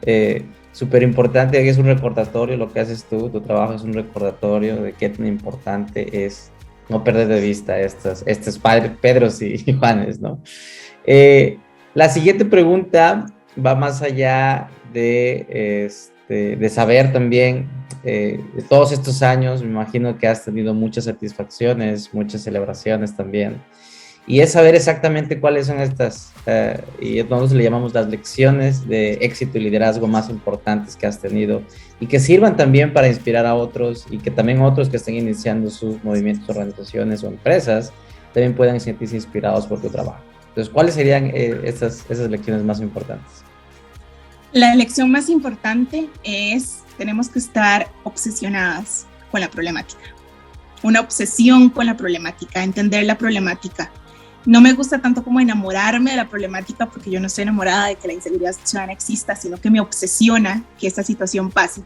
eh, 0.02 0.44
súper 0.72 1.02
importante, 1.02 1.68
es 1.68 1.78
un 1.78 1.86
recordatorio 1.86 2.56
lo 2.56 2.72
que 2.72 2.80
haces 2.80 3.04
tú, 3.04 3.28
tu 3.28 3.40
trabajo 3.40 3.74
es 3.74 3.82
un 3.82 3.92
recordatorio 3.92 4.76
de 4.76 4.92
qué 4.92 5.08
tan 5.08 5.26
importante 5.26 6.24
es 6.24 6.50
no 6.88 7.04
perder 7.04 7.28
de 7.28 7.40
vista 7.40 7.78
estos, 7.80 8.22
estos 8.26 8.58
padres, 8.58 8.92
Pedros 9.00 9.40
y 9.42 9.58
Juanes, 9.78 10.20
¿no? 10.20 10.42
Eh, 11.04 11.58
la 11.94 12.08
siguiente 12.08 12.44
pregunta 12.44 13.26
va 13.64 13.74
más 13.74 14.02
allá 14.02 14.68
de, 14.92 15.84
este, 15.86 16.56
de 16.56 16.68
saber 16.68 17.12
también, 17.12 17.68
eh, 18.04 18.40
de 18.54 18.62
todos 18.62 18.92
estos 18.92 19.22
años, 19.22 19.62
me 19.62 19.68
imagino 19.70 20.18
que 20.18 20.26
has 20.26 20.44
tenido 20.44 20.74
muchas 20.74 21.04
satisfacciones, 21.04 22.14
muchas 22.14 22.42
celebraciones 22.42 23.16
también 23.16 23.60
y 24.30 24.42
es 24.42 24.52
saber 24.52 24.76
exactamente 24.76 25.40
cuáles 25.40 25.66
son 25.66 25.80
estas, 25.80 26.32
eh, 26.46 26.80
y 27.00 27.16
nosotros 27.24 27.50
le 27.50 27.64
llamamos 27.64 27.92
las 27.92 28.06
lecciones 28.06 28.86
de 28.86 29.14
éxito 29.14 29.58
y 29.58 29.62
liderazgo 29.62 30.06
más 30.06 30.30
importantes 30.30 30.94
que 30.94 31.04
has 31.08 31.18
tenido 31.18 31.62
y 31.98 32.06
que 32.06 32.20
sirvan 32.20 32.56
también 32.56 32.92
para 32.92 33.08
inspirar 33.08 33.44
a 33.44 33.56
otros 33.56 34.06
y 34.08 34.18
que 34.18 34.30
también 34.30 34.62
otros 34.62 34.88
que 34.88 34.98
estén 34.98 35.16
iniciando 35.16 35.68
sus 35.68 36.04
movimientos, 36.04 36.48
organizaciones 36.48 37.24
o 37.24 37.26
empresas 37.26 37.92
también 38.32 38.54
puedan 38.54 38.78
sentirse 38.78 39.16
inspirados 39.16 39.66
por 39.66 39.80
tu 39.82 39.88
trabajo. 39.88 40.22
Entonces, 40.50 40.72
¿cuáles 40.72 40.94
serían 40.94 41.32
eh, 41.34 41.62
esas, 41.64 42.04
esas 42.08 42.30
lecciones 42.30 42.62
más 42.62 42.78
importantes? 42.78 43.42
La 44.52 44.76
lección 44.76 45.10
más 45.10 45.28
importante 45.28 46.08
es, 46.22 46.84
tenemos 46.96 47.28
que 47.30 47.40
estar 47.40 47.90
obsesionadas 48.04 49.08
con 49.32 49.40
la 49.40 49.50
problemática. 49.50 50.14
Una 50.84 51.00
obsesión 51.00 51.68
con 51.68 51.86
la 51.86 51.96
problemática, 51.96 52.62
entender 52.62 53.04
la 53.04 53.18
problemática, 53.18 53.90
no 54.46 54.60
me 54.60 54.72
gusta 54.72 55.00
tanto 55.00 55.22
como 55.22 55.40
enamorarme 55.40 56.12
de 56.12 56.16
la 56.16 56.28
problemática 56.28 56.86
porque 56.86 57.10
yo 57.10 57.20
no 57.20 57.26
estoy 57.26 57.42
enamorada 57.42 57.86
de 57.86 57.96
que 57.96 58.08
la 58.08 58.14
inseguridad 58.14 58.56
ciudadana 58.64 58.92
exista, 58.92 59.36
sino 59.36 59.58
que 59.58 59.70
me 59.70 59.80
obsesiona 59.80 60.64
que 60.78 60.86
esta 60.86 61.02
situación 61.02 61.50
pase. 61.50 61.82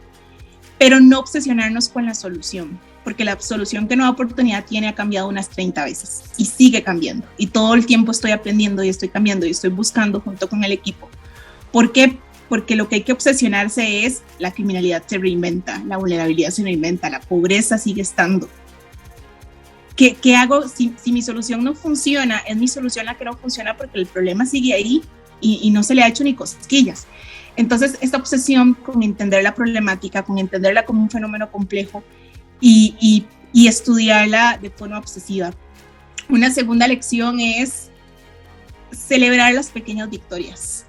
Pero 0.77 0.99
no 0.99 1.19
obsesionarnos 1.19 1.89
con 1.89 2.05
la 2.05 2.15
solución, 2.15 2.79
porque 3.03 3.25
la 3.25 3.39
solución 3.39 3.87
que 3.87 3.95
Nueva 3.95 4.11
Oportunidad 4.11 4.65
tiene 4.65 4.87
ha 4.87 4.95
cambiado 4.95 5.27
unas 5.27 5.49
30 5.49 5.83
veces 5.85 6.23
y 6.37 6.45
sigue 6.45 6.83
cambiando. 6.83 7.27
Y 7.37 7.47
todo 7.47 7.73
el 7.73 7.85
tiempo 7.85 8.11
estoy 8.11 8.31
aprendiendo 8.31 8.83
y 8.83 8.89
estoy 8.89 9.09
cambiando 9.09 9.45
y 9.45 9.51
estoy 9.51 9.69
buscando 9.69 10.21
junto 10.21 10.49
con 10.49 10.63
el 10.63 10.71
equipo. 10.71 11.09
¿Por 11.71 11.91
qué? 11.91 12.17
Porque 12.47 12.75
lo 12.75 12.87
que 12.87 12.95
hay 12.95 13.01
que 13.01 13.11
obsesionarse 13.11 14.05
es 14.05 14.21
la 14.39 14.51
criminalidad 14.51 15.03
se 15.05 15.17
reinventa, 15.17 15.83
la 15.85 15.97
vulnerabilidad 15.97 16.51
se 16.51 16.63
reinventa, 16.63 17.09
la 17.09 17.19
pobreza 17.19 17.77
sigue 17.77 18.01
estando 18.01 18.47
¿Qué, 19.95 20.35
hago 20.35 20.67
si, 20.67 20.93
mi 21.07 21.21
solución 21.21 21.63
no 21.63 21.73
funciona? 21.73 22.39
Es 22.39 22.57
mi 22.57 22.67
solución 22.67 23.05
la 23.05 23.17
que 23.17 23.23
no 23.23 23.37
funciona 23.37 23.77
porque 23.77 23.99
el 23.99 24.05
problema 24.05 24.45
sigue 24.45 24.73
ahí 24.73 25.01
y, 25.39 25.69
no 25.71 25.83
se 25.83 25.95
le 25.95 26.03
ha 26.03 26.07
hecho 26.07 26.23
ni 26.23 26.33
cosquillas. 26.33 27.07
Entonces, 27.55 27.97
esta 28.01 28.17
obsesión 28.17 28.73
con 28.73 29.03
entender 29.03 29.41
la 29.43 29.55
problemática, 29.55 30.23
con 30.23 30.37
entenderla 30.37 30.85
como 30.85 31.01
un 31.01 31.09
fenómeno 31.09 31.49
complejo 31.49 32.03
y, 32.59 33.25
y 33.53 33.67
estudiarla 33.67 34.59
de 34.61 34.69
forma 34.69 34.97
obsesiva. 34.97 35.53
Una 36.27 36.51
segunda 36.51 36.87
lección 36.87 37.39
es 37.39 37.89
celebrar 38.91 39.53
las 39.53 39.69
pequeñas 39.69 40.09
victorias. 40.09 40.85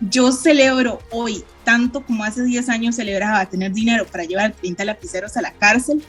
Yo 0.00 0.30
celebro 0.32 1.00
hoy, 1.10 1.44
tanto 1.64 2.04
como 2.06 2.24
hace 2.24 2.44
10 2.44 2.68
años 2.68 2.96
celebraba 2.96 3.44
tener 3.46 3.72
dinero 3.72 4.06
para 4.06 4.24
llevar 4.24 4.52
30 4.52 4.84
lapiceros 4.84 5.36
a 5.36 5.42
la 5.42 5.52
cárcel, 5.52 6.02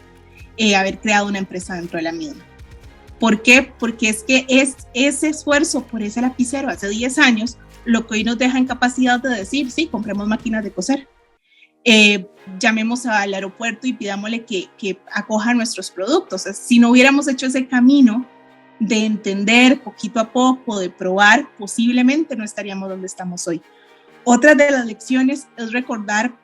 eh, 0.60 0.76
haber 0.76 1.00
creado 1.00 1.26
una 1.26 1.40
empresa 1.40 1.76
dentro 1.76 1.98
de 1.98 2.04
la 2.04 2.12
misma. 2.12 2.44
¿Por 3.18 3.42
qué? 3.42 3.74
Porque 3.80 4.10
es 4.10 4.24
que 4.24 4.46
es 4.50 4.76
ese 4.94 5.30
esfuerzo 5.30 5.88
por 5.88 6.04
ese 6.04 6.22
lapicero 6.22 6.70
hace 6.70 6.90
10 6.90 7.18
años 7.18 7.58
lo 7.86 8.06
que 8.06 8.16
hoy 8.16 8.24
nos 8.26 8.38
deja 8.38 8.58
en 8.58 8.68
capacidad 8.68 9.22
de 9.22 9.30
decir, 9.30 9.72
sí, 9.72 9.88
compremos 9.88 10.28
máquinas 10.28 10.66
de 10.66 10.72
coser. 10.72 11.08
Eh, 11.86 12.28
llamemos 12.60 13.06
al 13.06 13.34
aeropuerto 13.34 13.88
y 13.88 13.94
pidámosle 13.94 14.44
que, 14.44 14.68
que 14.78 15.00
acoja 15.14 15.54
nuestros 15.54 15.92
productos. 15.92 16.42
si 16.42 16.78
no 16.78 16.90
hubiéramos 16.90 17.30
hecho 17.30 17.46
ese 17.46 17.66
camino 17.66 18.28
de 18.82 19.06
entender 19.06 19.82
poquito 19.82 20.20
a 20.20 20.34
poco, 20.34 20.78
de 20.78 20.90
probar, 20.90 21.50
posiblemente 21.58 22.36
no 22.36 22.44
estaríamos 22.44 22.90
donde 22.90 23.08
estamos 23.08 23.48
hoy. 23.48 23.62
Otra 24.26 24.56
de 24.56 24.72
las 24.72 24.86
lecciones 24.86 25.48
es 25.56 25.72
recordar 25.72 26.38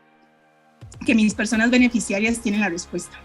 que 1.06 1.16
mis 1.16 1.34
personas 1.34 1.70
beneficiarias 1.70 2.40
tienen 2.40 2.62
la 2.62 2.70
respuesta 2.70 3.20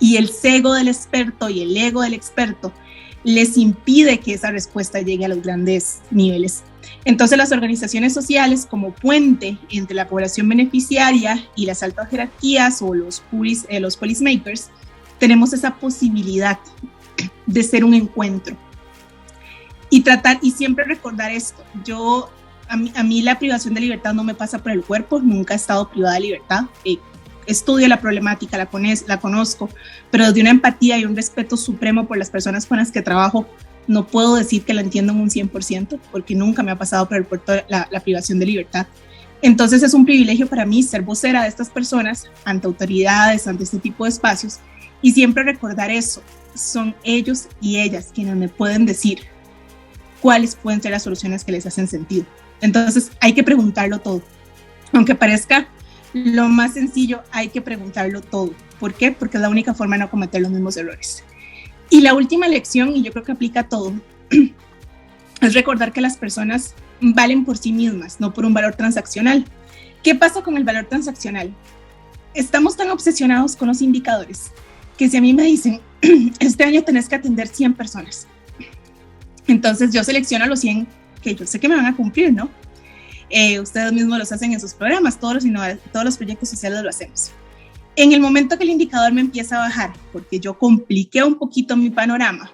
y 0.00 0.16
el 0.16 0.28
cego 0.28 0.74
del 0.74 0.88
experto 0.88 1.48
y 1.48 1.62
el 1.62 1.76
ego 1.76 2.02
del 2.02 2.14
experto 2.14 2.72
les 3.24 3.56
impide 3.56 4.20
que 4.20 4.34
esa 4.34 4.50
respuesta 4.50 5.00
llegue 5.00 5.24
a 5.24 5.28
los 5.28 5.42
grandes 5.42 6.00
niveles. 6.10 6.62
Entonces 7.06 7.38
las 7.38 7.52
organizaciones 7.52 8.12
sociales 8.12 8.66
como 8.68 8.92
puente 8.92 9.58
entre 9.70 9.94
la 9.94 10.08
población 10.08 10.48
beneficiaria 10.48 11.46
y 11.56 11.66
las 11.66 11.82
altas 11.82 12.10
jerarquías 12.10 12.82
o 12.82 12.94
los, 12.94 13.20
pulis, 13.20 13.64
eh, 13.68 13.80
los 13.80 13.96
policymakers, 13.96 14.68
tenemos 15.18 15.52
esa 15.52 15.74
posibilidad 15.76 16.58
de 17.46 17.62
ser 17.62 17.84
un 17.84 17.94
encuentro 17.94 18.56
y 19.90 20.02
tratar 20.02 20.38
y 20.42 20.50
siempre 20.50 20.84
recordar 20.84 21.30
esto. 21.30 21.62
Yo, 21.84 22.30
a 22.68 22.76
mí, 22.76 22.92
a 22.94 23.02
mí 23.02 23.22
la 23.22 23.38
privación 23.38 23.74
de 23.74 23.80
libertad 23.80 24.12
no 24.12 24.24
me 24.24 24.34
pasa 24.34 24.58
por 24.58 24.72
el 24.72 24.82
cuerpo, 24.82 25.20
nunca 25.20 25.54
he 25.54 25.56
estado 25.56 25.88
privada 25.88 26.14
de 26.14 26.20
libertad. 26.20 26.64
Eh, 26.84 26.98
estudio 27.46 27.88
la 27.88 28.00
problemática, 28.00 28.56
la, 28.56 29.20
conozco, 29.20 29.68
pero 30.10 30.32
de 30.32 30.40
una 30.40 30.50
empatía 30.50 30.98
y 30.98 31.04
un 31.04 31.16
respeto 31.16 31.56
supremo 31.56 32.06
por 32.06 32.16
las 32.16 32.30
personas 32.30 32.66
con 32.66 32.78
las 32.78 32.90
que 32.90 33.02
trabajo, 33.02 33.46
no 33.86 34.06
puedo 34.06 34.36
decir 34.36 34.64
que 34.64 34.74
la 34.74 34.80
entiendo 34.80 35.12
en 35.12 35.20
un 35.20 35.30
100% 35.30 35.98
porque 36.10 36.34
nunca 36.34 36.62
me 36.62 36.70
ha 36.70 36.78
pasado 36.78 37.06
por 37.06 37.16
el 37.16 37.24
puerto 37.24 37.52
la, 37.68 37.88
la 37.90 38.00
privación 38.00 38.38
de 38.38 38.46
libertad. 38.46 38.86
Entonces 39.42 39.82
es 39.82 39.92
un 39.92 40.06
privilegio 40.06 40.46
para 40.46 40.64
mí 40.64 40.82
ser 40.82 41.02
vocera 41.02 41.42
de 41.42 41.48
estas 41.48 41.68
personas 41.68 42.30
ante 42.44 42.66
autoridades, 42.66 43.46
ante 43.46 43.64
este 43.64 43.78
tipo 43.78 44.04
de 44.04 44.10
espacios 44.10 44.60
y 45.02 45.12
siempre 45.12 45.44
recordar 45.44 45.90
eso. 45.90 46.22
Son 46.54 46.94
ellos 47.04 47.48
y 47.60 47.78
ellas 47.78 48.10
quienes 48.14 48.36
me 48.36 48.48
pueden 48.48 48.86
decir 48.86 49.20
cuáles 50.22 50.56
pueden 50.56 50.80
ser 50.80 50.92
las 50.92 51.02
soluciones 51.02 51.44
que 51.44 51.52
les 51.52 51.66
hacen 51.66 51.86
sentido. 51.86 52.24
Entonces 52.62 53.12
hay 53.20 53.34
que 53.34 53.44
preguntarlo 53.44 53.98
todo. 53.98 54.22
Aunque 54.94 55.14
parezca 55.14 55.68
lo 56.14 56.48
más 56.48 56.74
sencillo, 56.74 57.22
hay 57.32 57.48
que 57.48 57.60
preguntarlo 57.60 58.22
todo. 58.22 58.54
¿Por 58.80 58.94
qué? 58.94 59.12
Porque 59.12 59.36
es 59.36 59.42
la 59.42 59.48
única 59.48 59.74
forma 59.74 59.96
de 59.96 60.04
no 60.04 60.10
cometer 60.10 60.40
los 60.40 60.50
mismos 60.50 60.76
errores. 60.76 61.24
Y 61.90 62.00
la 62.00 62.14
última 62.14 62.48
lección, 62.48 62.96
y 62.96 63.02
yo 63.02 63.12
creo 63.12 63.24
que 63.24 63.32
aplica 63.32 63.60
a 63.60 63.68
todo, 63.68 63.92
es 65.40 65.54
recordar 65.54 65.92
que 65.92 66.00
las 66.00 66.16
personas 66.16 66.74
valen 67.00 67.44
por 67.44 67.58
sí 67.58 67.72
mismas, 67.72 68.20
no 68.20 68.32
por 68.32 68.46
un 68.46 68.54
valor 68.54 68.74
transaccional. 68.76 69.44
¿Qué 70.02 70.14
pasa 70.14 70.42
con 70.42 70.56
el 70.56 70.64
valor 70.64 70.86
transaccional? 70.86 71.52
Estamos 72.32 72.76
tan 72.76 72.90
obsesionados 72.90 73.56
con 73.56 73.68
los 73.68 73.82
indicadores 73.82 74.52
que 74.96 75.08
si 75.08 75.16
a 75.16 75.20
mí 75.20 75.34
me 75.34 75.42
dicen, 75.42 75.80
este 76.38 76.64
año 76.64 76.82
tenés 76.82 77.08
que 77.08 77.16
atender 77.16 77.48
100 77.48 77.74
personas, 77.74 78.28
entonces 79.46 79.92
yo 79.92 80.02
selecciono 80.04 80.46
los 80.46 80.60
100 80.60 80.86
que 81.22 81.34
yo 81.34 81.46
sé 81.46 81.58
que 81.58 81.68
me 81.68 81.76
van 81.76 81.86
a 81.86 81.96
cumplir, 81.96 82.32
¿no? 82.32 82.50
Eh, 83.36 83.58
ustedes 83.58 83.92
mismos 83.92 84.16
los 84.16 84.30
hacen 84.30 84.52
en 84.52 84.60
sus 84.60 84.74
programas, 84.74 85.18
todos 85.18 85.42
los, 85.42 85.44
todos 85.92 86.04
los 86.04 86.16
proyectos 86.16 86.48
sociales 86.48 86.80
lo 86.84 86.88
hacemos. 86.88 87.32
En 87.96 88.12
el 88.12 88.20
momento 88.20 88.56
que 88.56 88.62
el 88.62 88.70
indicador 88.70 89.12
me 89.12 89.22
empieza 89.22 89.56
a 89.56 89.66
bajar, 89.66 89.92
porque 90.12 90.38
yo 90.38 90.56
compliqué 90.56 91.20
un 91.24 91.34
poquito 91.34 91.76
mi 91.76 91.90
panorama, 91.90 92.52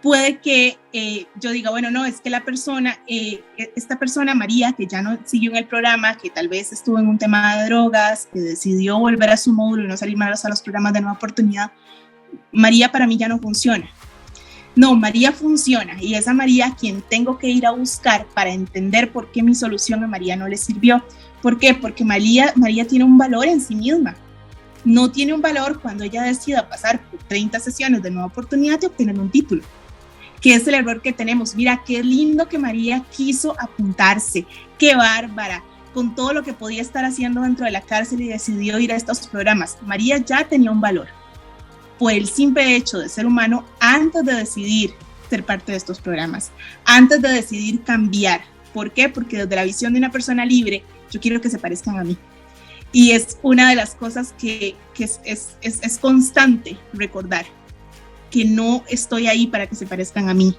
puede 0.00 0.38
que 0.38 0.78
eh, 0.94 1.26
yo 1.38 1.50
diga, 1.50 1.68
bueno, 1.68 1.90
no, 1.90 2.06
es 2.06 2.22
que 2.22 2.30
la 2.30 2.46
persona, 2.46 2.98
eh, 3.06 3.44
esta 3.76 3.98
persona, 3.98 4.34
María, 4.34 4.72
que 4.72 4.86
ya 4.86 5.02
no 5.02 5.18
siguió 5.26 5.50
en 5.50 5.58
el 5.58 5.66
programa, 5.66 6.16
que 6.16 6.30
tal 6.30 6.48
vez 6.48 6.72
estuvo 6.72 6.98
en 6.98 7.06
un 7.06 7.18
tema 7.18 7.58
de 7.58 7.66
drogas, 7.66 8.26
que 8.32 8.40
decidió 8.40 8.98
volver 8.98 9.28
a 9.28 9.36
su 9.36 9.52
módulo 9.52 9.84
y 9.84 9.88
no 9.88 9.98
salir 9.98 10.16
más 10.16 10.46
a 10.46 10.48
los 10.48 10.62
programas 10.62 10.94
de 10.94 11.02
nueva 11.02 11.16
oportunidad, 11.16 11.72
María 12.52 12.90
para 12.90 13.06
mí 13.06 13.18
ya 13.18 13.28
no 13.28 13.38
funciona. 13.38 13.86
No, 14.76 14.96
María 14.96 15.32
funciona 15.32 16.02
y 16.02 16.14
es 16.14 16.26
a 16.26 16.34
María 16.34 16.74
quien 16.78 17.02
tengo 17.02 17.38
que 17.38 17.48
ir 17.48 17.64
a 17.66 17.70
buscar 17.70 18.26
para 18.34 18.50
entender 18.50 19.12
por 19.12 19.30
qué 19.30 19.42
mi 19.42 19.54
solución 19.54 20.02
a 20.02 20.08
María 20.08 20.36
no 20.36 20.48
le 20.48 20.56
sirvió. 20.56 21.04
¿Por 21.42 21.58
qué? 21.58 21.74
Porque 21.74 22.04
María, 22.04 22.52
María 22.56 22.86
tiene 22.86 23.04
un 23.04 23.16
valor 23.16 23.46
en 23.46 23.60
sí 23.60 23.74
misma. 23.74 24.16
No 24.84 25.10
tiene 25.10 25.32
un 25.32 25.40
valor 25.40 25.80
cuando 25.80 26.04
ella 26.04 26.22
decida 26.22 26.68
pasar 26.68 27.00
por 27.08 27.20
30 27.20 27.60
sesiones 27.60 28.02
de 28.02 28.10
nueva 28.10 28.26
oportunidad 28.26 28.80
y 28.82 28.86
obtener 28.86 29.18
un 29.18 29.30
título 29.30 29.62
que 30.40 30.54
es 30.54 30.68
el 30.68 30.74
error 30.74 31.00
que 31.00 31.14
tenemos. 31.14 31.54
Mira, 31.54 31.82
qué 31.86 32.02
lindo 32.02 32.50
que 32.50 32.58
María 32.58 33.02
quiso 33.10 33.58
apuntarse, 33.58 34.44
qué 34.78 34.94
bárbara, 34.94 35.64
con 35.94 36.14
todo 36.14 36.34
lo 36.34 36.42
que 36.42 36.52
podía 36.52 36.82
estar 36.82 37.02
haciendo 37.06 37.40
dentro 37.40 37.64
de 37.64 37.70
la 37.70 37.80
cárcel 37.80 38.20
y 38.20 38.28
decidió 38.28 38.78
ir 38.78 38.92
a 38.92 38.96
estos 38.96 39.26
programas. 39.26 39.78
María 39.86 40.18
ya 40.18 40.46
tenía 40.46 40.70
un 40.70 40.82
valor 40.82 41.08
por 42.04 42.12
el 42.12 42.28
simple 42.28 42.76
hecho 42.76 42.98
de 42.98 43.08
ser 43.08 43.24
humano 43.24 43.64
antes 43.80 44.22
de 44.26 44.34
decidir 44.34 44.92
ser 45.30 45.42
parte 45.42 45.72
de 45.72 45.78
estos 45.78 46.02
programas, 46.02 46.50
antes 46.84 47.22
de 47.22 47.30
decidir 47.30 47.82
cambiar. 47.82 48.42
¿Por 48.74 48.92
qué? 48.92 49.08
Porque 49.08 49.38
desde 49.38 49.56
la 49.56 49.64
visión 49.64 49.94
de 49.94 50.00
una 50.00 50.12
persona 50.12 50.44
libre, 50.44 50.84
yo 51.10 51.18
quiero 51.18 51.40
que 51.40 51.48
se 51.48 51.58
parezcan 51.58 51.98
a 51.98 52.04
mí. 52.04 52.18
Y 52.92 53.12
es 53.12 53.38
una 53.40 53.70
de 53.70 53.76
las 53.76 53.94
cosas 53.94 54.34
que, 54.38 54.76
que 54.92 55.04
es, 55.04 55.18
es, 55.24 55.56
es 55.62 55.96
constante 55.96 56.76
recordar 56.92 57.46
que 58.30 58.44
no 58.44 58.84
estoy 58.86 59.26
ahí 59.26 59.46
para 59.46 59.66
que 59.66 59.74
se 59.74 59.86
parezcan 59.86 60.28
a 60.28 60.34
mí. 60.34 60.54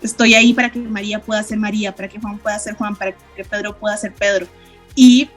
Estoy 0.00 0.32
ahí 0.32 0.54
para 0.54 0.72
que 0.72 0.78
María 0.78 1.20
pueda 1.20 1.42
ser 1.42 1.58
María, 1.58 1.94
para 1.94 2.08
que 2.08 2.18
Juan 2.18 2.38
pueda 2.38 2.58
ser 2.58 2.76
Juan, 2.76 2.96
para 2.96 3.12
que 3.12 3.44
Pedro 3.44 3.78
pueda 3.78 3.94
ser 3.98 4.14
Pedro. 4.14 4.46
Y 4.94 5.28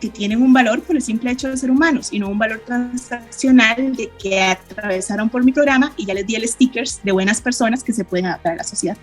que 0.00 0.08
tienen 0.08 0.42
un 0.42 0.52
valor 0.52 0.82
por 0.82 0.96
el 0.96 1.02
simple 1.02 1.30
hecho 1.30 1.48
de 1.48 1.56
ser 1.56 1.70
humanos 1.70 2.08
y 2.12 2.18
no 2.18 2.28
un 2.28 2.38
valor 2.38 2.62
transaccional 2.66 3.94
de 3.94 4.10
que 4.18 4.40
atravesaron 4.40 5.28
por 5.28 5.44
mi 5.44 5.52
programa 5.52 5.92
y 5.96 6.06
ya 6.06 6.14
les 6.14 6.26
di 6.26 6.34
el 6.34 6.48
stickers 6.48 7.00
de 7.04 7.12
buenas 7.12 7.40
personas 7.40 7.84
que 7.84 7.92
se 7.92 8.04
pueden 8.04 8.26
adaptar 8.26 8.54
a 8.54 8.56
la 8.56 8.64
sociedad. 8.64 8.96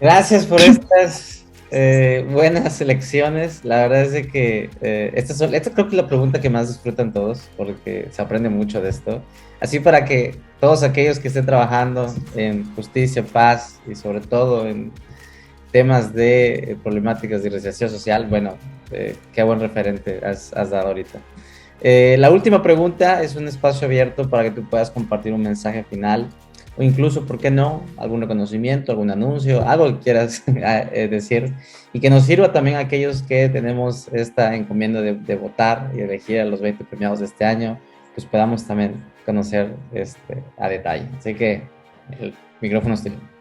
Gracias 0.00 0.46
por 0.46 0.60
estas 0.60 1.44
eh, 1.70 2.26
buenas 2.30 2.80
elecciones. 2.80 3.64
La 3.64 3.78
verdad 3.78 4.02
es 4.02 4.12
de 4.12 4.28
que 4.28 4.70
eh, 4.80 5.12
esta, 5.14 5.34
creo 5.34 5.88
que 5.88 5.96
es 5.96 6.02
la 6.02 6.06
pregunta 6.06 6.40
que 6.40 6.50
más 6.50 6.68
disfrutan 6.68 7.12
todos, 7.12 7.48
porque 7.56 8.08
se 8.10 8.22
aprende 8.22 8.48
mucho 8.48 8.80
de 8.80 8.90
esto. 8.90 9.22
Así 9.60 9.80
para 9.80 10.04
que 10.04 10.38
todos 10.60 10.82
aquellos 10.82 11.18
que 11.18 11.28
estén 11.28 11.46
trabajando 11.46 12.14
en 12.36 12.64
justicia, 12.74 13.24
paz 13.24 13.80
y 13.90 13.94
sobre 13.94 14.20
todo 14.20 14.66
en 14.68 14.92
temas 15.74 16.14
de 16.14 16.54
eh, 16.54 16.76
problemáticas 16.80 17.42
de 17.42 17.50
residencia 17.50 17.88
social, 17.88 18.28
bueno, 18.30 18.56
qué 19.32 19.42
buen 19.42 19.58
referente 19.58 20.20
has, 20.24 20.52
has 20.52 20.70
dado 20.70 20.86
ahorita. 20.86 21.18
la 21.82 22.30
última 22.30 22.62
pregunta 22.62 23.24
es 23.24 23.34
un 23.34 23.48
espacio 23.48 23.86
abierto 23.86 24.30
para 24.30 24.44
que 24.44 24.52
tú 24.52 24.62
puedas 24.70 24.88
compartir 24.92 25.32
un 25.32 25.42
mensaje 25.42 25.82
final 25.82 26.28
o 26.76 26.82
incluso, 26.82 27.24
¿por 27.24 27.38
qué 27.38 27.50
no? 27.50 27.84
Algún 27.96 28.20
reconocimiento, 28.20 28.92
algún 28.92 29.10
anuncio, 29.10 29.66
algo 29.68 29.86
que 29.86 29.98
quieras 30.00 30.42
eh, 30.46 31.08
decir 31.08 31.52
y 31.92 32.00
que 32.00 32.10
nos 32.10 32.24
sirva 32.24 32.52
también 32.52 32.76
a 32.76 32.80
aquellos 32.80 33.22
que 33.22 33.48
tenemos 33.48 34.08
esta 34.08 34.54
encomienda 34.54 35.00
de, 35.00 35.36
votar 35.36 35.90
y 35.94 36.00
elegir 36.00 36.40
a 36.40 36.44
los 36.44 36.60
20 36.60 36.84
premiados 36.84 37.20
de 37.20 37.26
este 37.26 37.44
año, 37.44 37.78
pues 38.14 38.26
podamos 38.26 38.66
también 38.66 39.04
conocer 39.24 39.74
este, 39.92 40.42
a 40.58 40.68
detalle. 40.68 41.06
Así 41.18 41.34
que 41.34 41.62
el 42.18 42.34
micrófono 42.60 42.94
es 42.94 43.02
tuyo. 43.02 43.33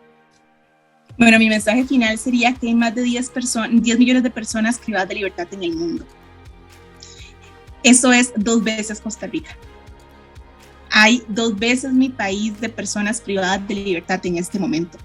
Bueno, 1.17 1.37
mi 1.39 1.49
mensaje 1.49 1.85
final 1.85 2.17
sería 2.17 2.53
que 2.53 2.67
hay 2.67 2.75
más 2.75 2.95
de 2.95 3.03
10, 3.03 3.31
10 3.71 3.99
millones 3.99 4.23
de 4.23 4.29
personas 4.29 4.79
privadas 4.79 5.09
de 5.09 5.15
libertad 5.15 5.47
en 5.51 5.63
el 5.63 5.75
mundo. 5.75 6.05
Eso 7.83 8.11
es 8.11 8.31
dos 8.35 8.63
veces 8.63 8.99
Costa 8.99 9.27
Rica 9.27 9.55
hay 10.95 11.23
dos 11.27 11.57
veces 11.57 11.91
mi 11.91 12.09
país 12.09 12.61
de 12.61 12.69
personas 12.69 13.19
privadas 13.19 13.67
de 13.67 13.73
libertad 13.73 14.23
en 14.27 14.37
este 14.37 14.59
momento. 14.59 14.99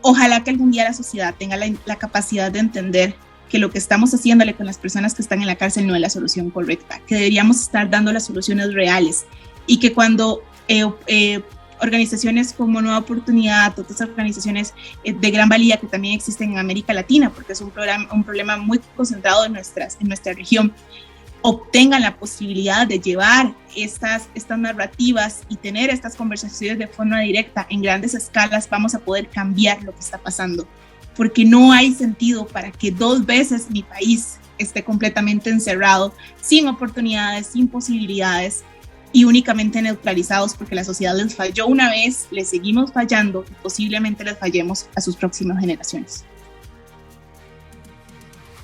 Ojalá 0.00 0.44
que 0.44 0.50
algún 0.50 0.70
día 0.70 0.84
la 0.84 0.92
sociedad 0.92 1.34
tenga 1.36 1.56
la, 1.56 1.96
capacidad 1.96 2.52
de 2.52 2.60
entender 2.60 3.16
que 3.48 3.58
lo 3.58 3.68
que 3.68 3.78
estamos 3.78 4.14
haciéndole 4.14 4.54
con 4.54 4.66
las 4.66 4.78
personas 4.78 5.14
que 5.14 5.22
están 5.22 5.40
en 5.40 5.48
la 5.48 5.56
cárcel 5.56 5.84
no 5.84 5.96
es 5.96 6.00
la 6.00 6.10
solución 6.10 6.50
correcta, 6.50 7.00
que 7.08 7.16
deberíamos 7.16 7.60
estar 7.60 7.90
dando 7.90 8.12
las 8.12 8.24
soluciones 8.26 8.72
reales 8.72 9.26
y 9.66 9.80
que 9.80 9.92
cuando 9.92 10.44
eh, 10.68 10.88
eh, 11.08 11.42
organizaciones 11.80 12.52
como 12.52 12.80
Nueva 12.80 12.98
Oportunidad, 12.98 13.78
otras 13.78 14.00
organizaciones 14.00 14.74
eh, 15.04 15.12
de 15.12 15.30
gran 15.30 15.48
valía 15.48 15.76
que 15.76 15.86
también 15.86 16.14
existen 16.14 16.52
en 16.52 16.58
América 16.58 16.92
Latina, 16.92 17.30
porque 17.30 17.52
es 17.52 17.60
un, 17.60 17.70
problema 17.70 18.56
muy 18.56 18.80
concentrado 18.96 19.44
en, 19.44 19.52
nuestras, 19.54 19.96
en 20.00 20.08
nuestra 20.08 20.32
región, 20.32 20.72
obtengan 21.42 22.02
la 22.02 22.16
posibilidad 22.16 22.86
de 22.86 22.98
llevar 22.98 23.54
estas, 23.76 24.28
estas 24.34 24.58
narrativas 24.58 25.42
y 25.48 25.56
tener 25.56 25.90
estas 25.90 26.16
conversaciones 26.16 26.78
de 26.78 26.88
forma 26.88 27.20
directa 27.20 27.66
en 27.70 27.82
grandes 27.82 28.14
escalas, 28.14 28.68
vamos 28.68 28.94
a 28.94 28.98
poder 28.98 29.28
cambiar 29.28 29.82
lo 29.82 29.92
que 29.92 30.00
está 30.00 30.18
pasando. 30.18 30.66
Porque 31.14 31.44
no 31.44 31.72
hay 31.72 31.94
sentido 31.94 32.46
para 32.46 32.70
que 32.70 32.90
dos 32.90 33.24
veces 33.24 33.70
mi 33.70 33.82
país 33.82 34.38
esté 34.58 34.82
completamente 34.82 35.50
encerrado, 35.50 36.12
sin 36.40 36.68
oportunidades, 36.68 37.48
sin 37.48 37.68
posibilidades 37.68 38.64
y 39.16 39.24
únicamente 39.24 39.80
neutralizados 39.80 40.52
porque 40.52 40.74
la 40.74 40.84
sociedad 40.84 41.14
les 41.16 41.34
falló 41.34 41.68
una 41.68 41.88
vez, 41.88 42.28
les 42.30 42.50
seguimos 42.50 42.92
fallando 42.92 43.46
y 43.50 43.54
posiblemente 43.62 44.22
les 44.22 44.36
fallemos 44.36 44.90
a 44.94 45.00
sus 45.00 45.16
próximas 45.16 45.58
generaciones. 45.58 46.26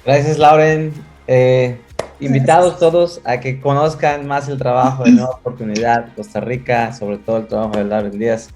Gracias, 0.04 0.36
Lauren. 0.36 0.92
Eh, 1.26 1.80
invitados 2.20 2.78
todos 2.78 3.22
a 3.24 3.40
que 3.40 3.62
conozcan 3.62 4.26
más 4.26 4.46
el 4.50 4.58
trabajo 4.58 5.04
de 5.04 5.12
Nueva 5.12 5.30
Oportunidad 5.30 6.14
Costa 6.14 6.40
Rica, 6.40 6.92
sobre 6.92 7.16
todo 7.16 7.38
el 7.38 7.46
trabajo 7.46 7.78
de 7.78 7.84
Lauren 7.84 8.18
Díaz, 8.18 8.50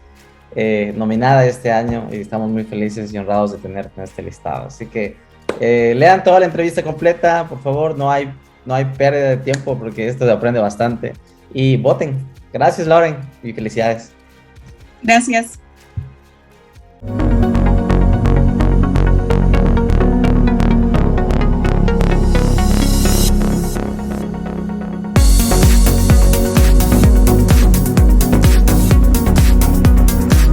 eh, 0.54 0.92
nominada 0.94 1.46
este 1.46 1.72
año 1.72 2.10
y 2.12 2.16
estamos 2.16 2.50
muy 2.50 2.64
felices 2.64 3.10
y 3.10 3.16
honrados 3.16 3.52
de 3.52 3.56
tenerte 3.56 3.92
en 3.96 4.04
este 4.04 4.20
listado. 4.20 4.66
Así 4.66 4.84
que 4.84 5.16
eh, 5.60 5.94
lean 5.96 6.22
toda 6.22 6.40
la 6.40 6.44
entrevista 6.44 6.82
completa, 6.82 7.46
por 7.48 7.62
favor, 7.62 7.96
no 7.96 8.10
hay, 8.10 8.30
no 8.66 8.74
hay 8.74 8.84
pérdida 8.84 9.30
de 9.30 9.38
tiempo 9.38 9.78
porque 9.78 10.08
esto 10.08 10.26
se 10.26 10.30
aprende 10.30 10.60
bastante. 10.60 11.14
Y 11.52 11.76
voten. 11.76 12.16
Gracias, 12.52 12.86
Lauren, 12.86 13.16
y 13.42 13.52
felicidades. 13.52 14.12
Gracias. 15.02 15.58